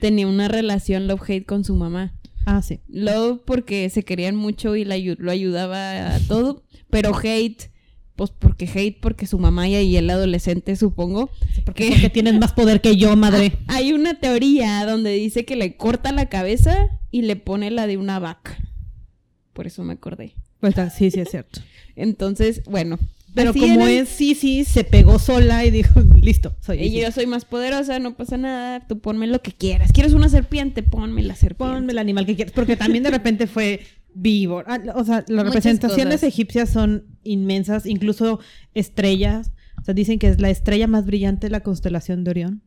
tenía 0.00 0.26
una 0.28 0.48
relación 0.48 1.06
love-hate 1.08 1.46
con 1.46 1.64
su 1.64 1.74
mamá. 1.74 2.12
Ah, 2.44 2.62
sí. 2.62 2.80
Love 2.88 3.40
porque 3.44 3.88
se 3.90 4.04
querían 4.04 4.36
mucho 4.36 4.76
y 4.76 4.84
la 4.84 4.96
lo 4.98 5.30
ayudaba 5.30 6.14
a 6.14 6.20
todo, 6.20 6.62
pero 6.90 7.12
hate 7.16 7.70
pues 8.16 8.30
porque 8.30 8.66
hate, 8.72 9.00
porque 9.00 9.26
su 9.26 9.38
mamá 9.38 9.68
y 9.68 9.74
ahí 9.74 9.96
el 9.96 10.08
adolescente, 10.08 10.76
supongo. 10.76 11.30
Porque, 11.64 11.88
porque 11.90 12.10
tienes 12.10 12.38
más 12.38 12.52
poder 12.52 12.80
que 12.80 12.96
yo, 12.96 13.16
madre. 13.16 13.58
Hay 13.66 13.92
una 13.92 14.14
teoría 14.20 14.86
donde 14.86 15.10
dice 15.12 15.44
que 15.44 15.56
le 15.56 15.76
corta 15.76 16.12
la 16.12 16.28
cabeza 16.28 17.00
y 17.10 17.22
le 17.22 17.36
pone 17.36 17.70
la 17.70 17.86
de 17.86 17.96
una 17.96 18.18
vaca. 18.20 18.56
Por 19.52 19.66
eso 19.66 19.82
me 19.82 19.94
acordé. 19.94 20.34
Pues, 20.60 20.74
sí, 20.96 21.10
sí 21.10 21.20
es 21.20 21.30
cierto. 21.30 21.60
Entonces, 21.96 22.62
bueno. 22.66 22.98
Pero 23.34 23.50
así 23.50 23.60
como 23.60 23.86
eran. 23.86 24.04
es 24.04 24.08
sí, 24.08 24.34
sí, 24.34 24.64
se 24.64 24.84
pegó 24.84 25.18
sola 25.18 25.64
y 25.64 25.70
dijo, 25.70 26.00
listo, 26.20 26.56
soy 26.60 26.82
Y 26.82 27.00
yo 27.00 27.10
soy 27.10 27.26
más 27.26 27.44
poderosa, 27.44 27.98
no 27.98 28.16
pasa 28.16 28.36
nada, 28.36 28.86
tú 28.86 29.00
ponme 29.00 29.26
lo 29.26 29.42
que 29.42 29.52
quieras. 29.52 29.90
¿Quieres 29.92 30.12
una 30.12 30.28
serpiente? 30.28 30.82
Ponme 30.82 31.22
la 31.22 31.34
serpiente. 31.34 31.74
Ponme 31.74 31.92
el 31.92 31.98
animal 31.98 32.26
que 32.26 32.36
quieras. 32.36 32.52
Porque 32.54 32.76
también 32.76 33.02
de 33.02 33.10
repente 33.10 33.46
fue 33.46 33.80
víbora. 34.14 34.66
Ah, 34.68 34.92
O 34.94 35.04
sea, 35.04 35.24
las 35.28 35.44
representaciones 35.44 36.22
egipcias 36.22 36.70
son 36.70 37.04
inmensas, 37.24 37.86
incluso 37.86 38.40
estrellas. 38.74 39.50
O 39.80 39.84
sea, 39.84 39.94
dicen 39.94 40.18
que 40.18 40.28
es 40.28 40.40
la 40.40 40.50
estrella 40.50 40.86
más 40.86 41.04
brillante 41.04 41.48
de 41.48 41.50
la 41.50 41.60
constelación 41.60 42.24
de 42.24 42.30
Orión. 42.30 42.62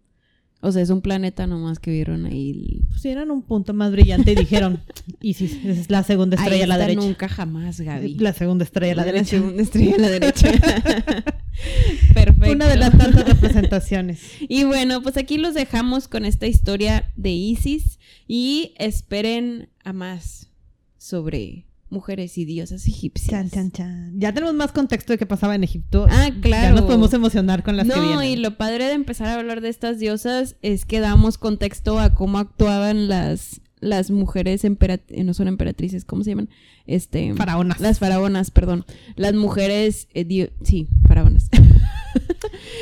O 0.60 0.72
sea, 0.72 0.82
es 0.82 0.90
un 0.90 1.02
planeta 1.02 1.46
nomás 1.46 1.78
que 1.80 1.92
vieron 1.92 2.26
ahí. 2.26 2.50
el- 2.52 2.82
Pusieron 2.92 3.30
un 3.30 3.44
punto 3.44 3.74
más 3.76 3.92
brillante 3.92 4.32
y 4.32 4.36
dijeron, 4.36 4.82
Isis, 5.22 5.54
esa 5.64 5.70
es 5.82 5.90
la 5.92 6.04
segunda 6.04 6.36
estrella 6.36 6.56
Ahí 6.56 6.62
a 6.64 6.68
la 6.68 6.78
derecha. 6.80 7.02
nunca 7.02 7.30
jamás, 7.30 7.80
Gaby. 7.80 8.16
La 8.16 8.34
segunda 8.34 8.64
estrella 8.66 8.94
a 8.94 8.96
la 8.96 9.06
derecha. 9.06 9.26
segunda 9.38 9.62
estrella 9.62 9.96
a 9.96 10.00
la 10.00 10.10
derecha. 10.10 10.52
Perfecto. 12.14 12.52
Una 12.52 12.68
de 12.68 12.76
las 12.78 12.98
tantas 12.98 13.26
representaciones. 13.28 14.20
Y 14.42 14.64
bueno, 14.64 15.02
pues 15.04 15.18
aquí 15.18 15.38
los 15.38 15.54
dejamos 15.54 16.08
con 16.08 16.26
esta 16.26 16.48
historia 16.48 17.12
de 17.16 17.30
Isis 17.32 18.00
y 18.28 18.74
esperen 18.78 19.70
a 19.84 19.94
más 19.94 20.50
sobre 20.98 21.67
mujeres 21.90 22.38
y 22.38 22.46
diosas 22.46 22.86
egipcias. 22.88 23.30
Chan, 23.32 23.50
chan, 23.50 23.72
chan. 23.72 24.20
Ya 24.20 24.34
tenemos 24.34 24.54
más 24.56 24.72
contexto 24.72 25.14
de 25.14 25.18
qué 25.18 25.26
pasaba 25.26 25.56
en 25.56 25.64
Egipto. 25.64 26.06
Ah, 26.10 26.30
Ya 26.30 26.42
claro. 26.42 26.76
nos 26.76 26.86
podemos 26.86 27.14
emocionar 27.14 27.64
con 27.64 27.78
las 27.78 27.88
que 27.88 27.96
No, 27.96 28.02
vienen. 28.20 28.26
y 28.26 28.36
lo 28.36 28.58
padre 28.58 28.86
de 28.86 28.94
empezar 28.94 29.28
a 29.28 29.36
hablar 29.40 29.62
de 29.62 29.70
estas 29.70 30.00
diosas 30.00 30.56
es 30.62 30.86
que 30.86 31.00
damos 31.00 31.38
contexto 31.38 32.00
a 32.00 32.14
cómo 32.14 32.40
actuaban 32.40 33.08
las, 33.08 33.62
las 33.80 34.12
mujeres 34.12 34.66
emperatrices, 34.66 35.26
no 35.26 35.34
son 35.34 35.48
emperatrices, 35.48 36.04
¿cómo 36.06 36.24
se 36.24 36.32
llaman? 36.32 36.50
Este, 36.88 37.34
Faraonas. 37.36 37.80
Las 37.82 38.00
faraonas, 38.00 38.50
perdón. 38.52 38.86
Las 39.16 39.34
mujeres, 39.34 40.08
eh, 40.14 40.52
sí, 40.64 40.88
faraonas. 41.08 41.50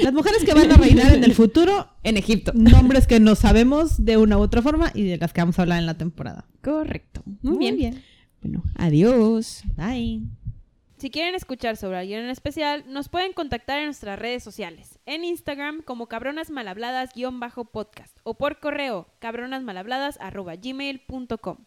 Las 0.03 0.13
mujeres 0.13 0.43
que 0.45 0.53
van 0.53 0.71
a 0.71 0.75
reinar 0.77 1.13
en 1.13 1.23
el 1.23 1.33
futuro, 1.33 1.87
en 2.03 2.17
Egipto. 2.17 2.51
nombres 2.53 3.07
que 3.07 3.19
no 3.19 3.35
sabemos 3.35 4.03
de 4.05 4.17
una 4.17 4.37
u 4.37 4.41
otra 4.41 4.61
forma 4.61 4.91
y 4.93 5.03
de 5.03 5.17
las 5.17 5.33
que 5.33 5.41
vamos 5.41 5.57
a 5.59 5.63
hablar 5.63 5.79
en 5.79 5.85
la 5.85 5.97
temporada. 5.97 6.45
Correcto. 6.61 7.21
Muy, 7.41 7.71
bien. 7.71 8.01
Bueno, 8.45 8.63
adiós. 8.75 9.63
Bye. 9.75 10.21
Si 10.97 11.09
quieren 11.09 11.33
escuchar 11.33 11.77
sobre 11.77 11.97
alguien 11.97 12.23
en 12.23 12.29
especial, 12.29 12.83
nos 12.87 13.09
pueden 13.09 13.33
contactar 13.33 13.79
en 13.79 13.85
nuestras 13.85 14.19
redes 14.19 14.43
sociales, 14.43 14.99
en 15.07 15.25
Instagram 15.25 15.81
como 15.81 16.05
cabronasmalhabladas-podcast 16.07 18.19
o 18.23 18.35
por 18.35 18.59
correo 18.59 19.07
cabronasmalhabladas.gmail.com. 19.17 21.57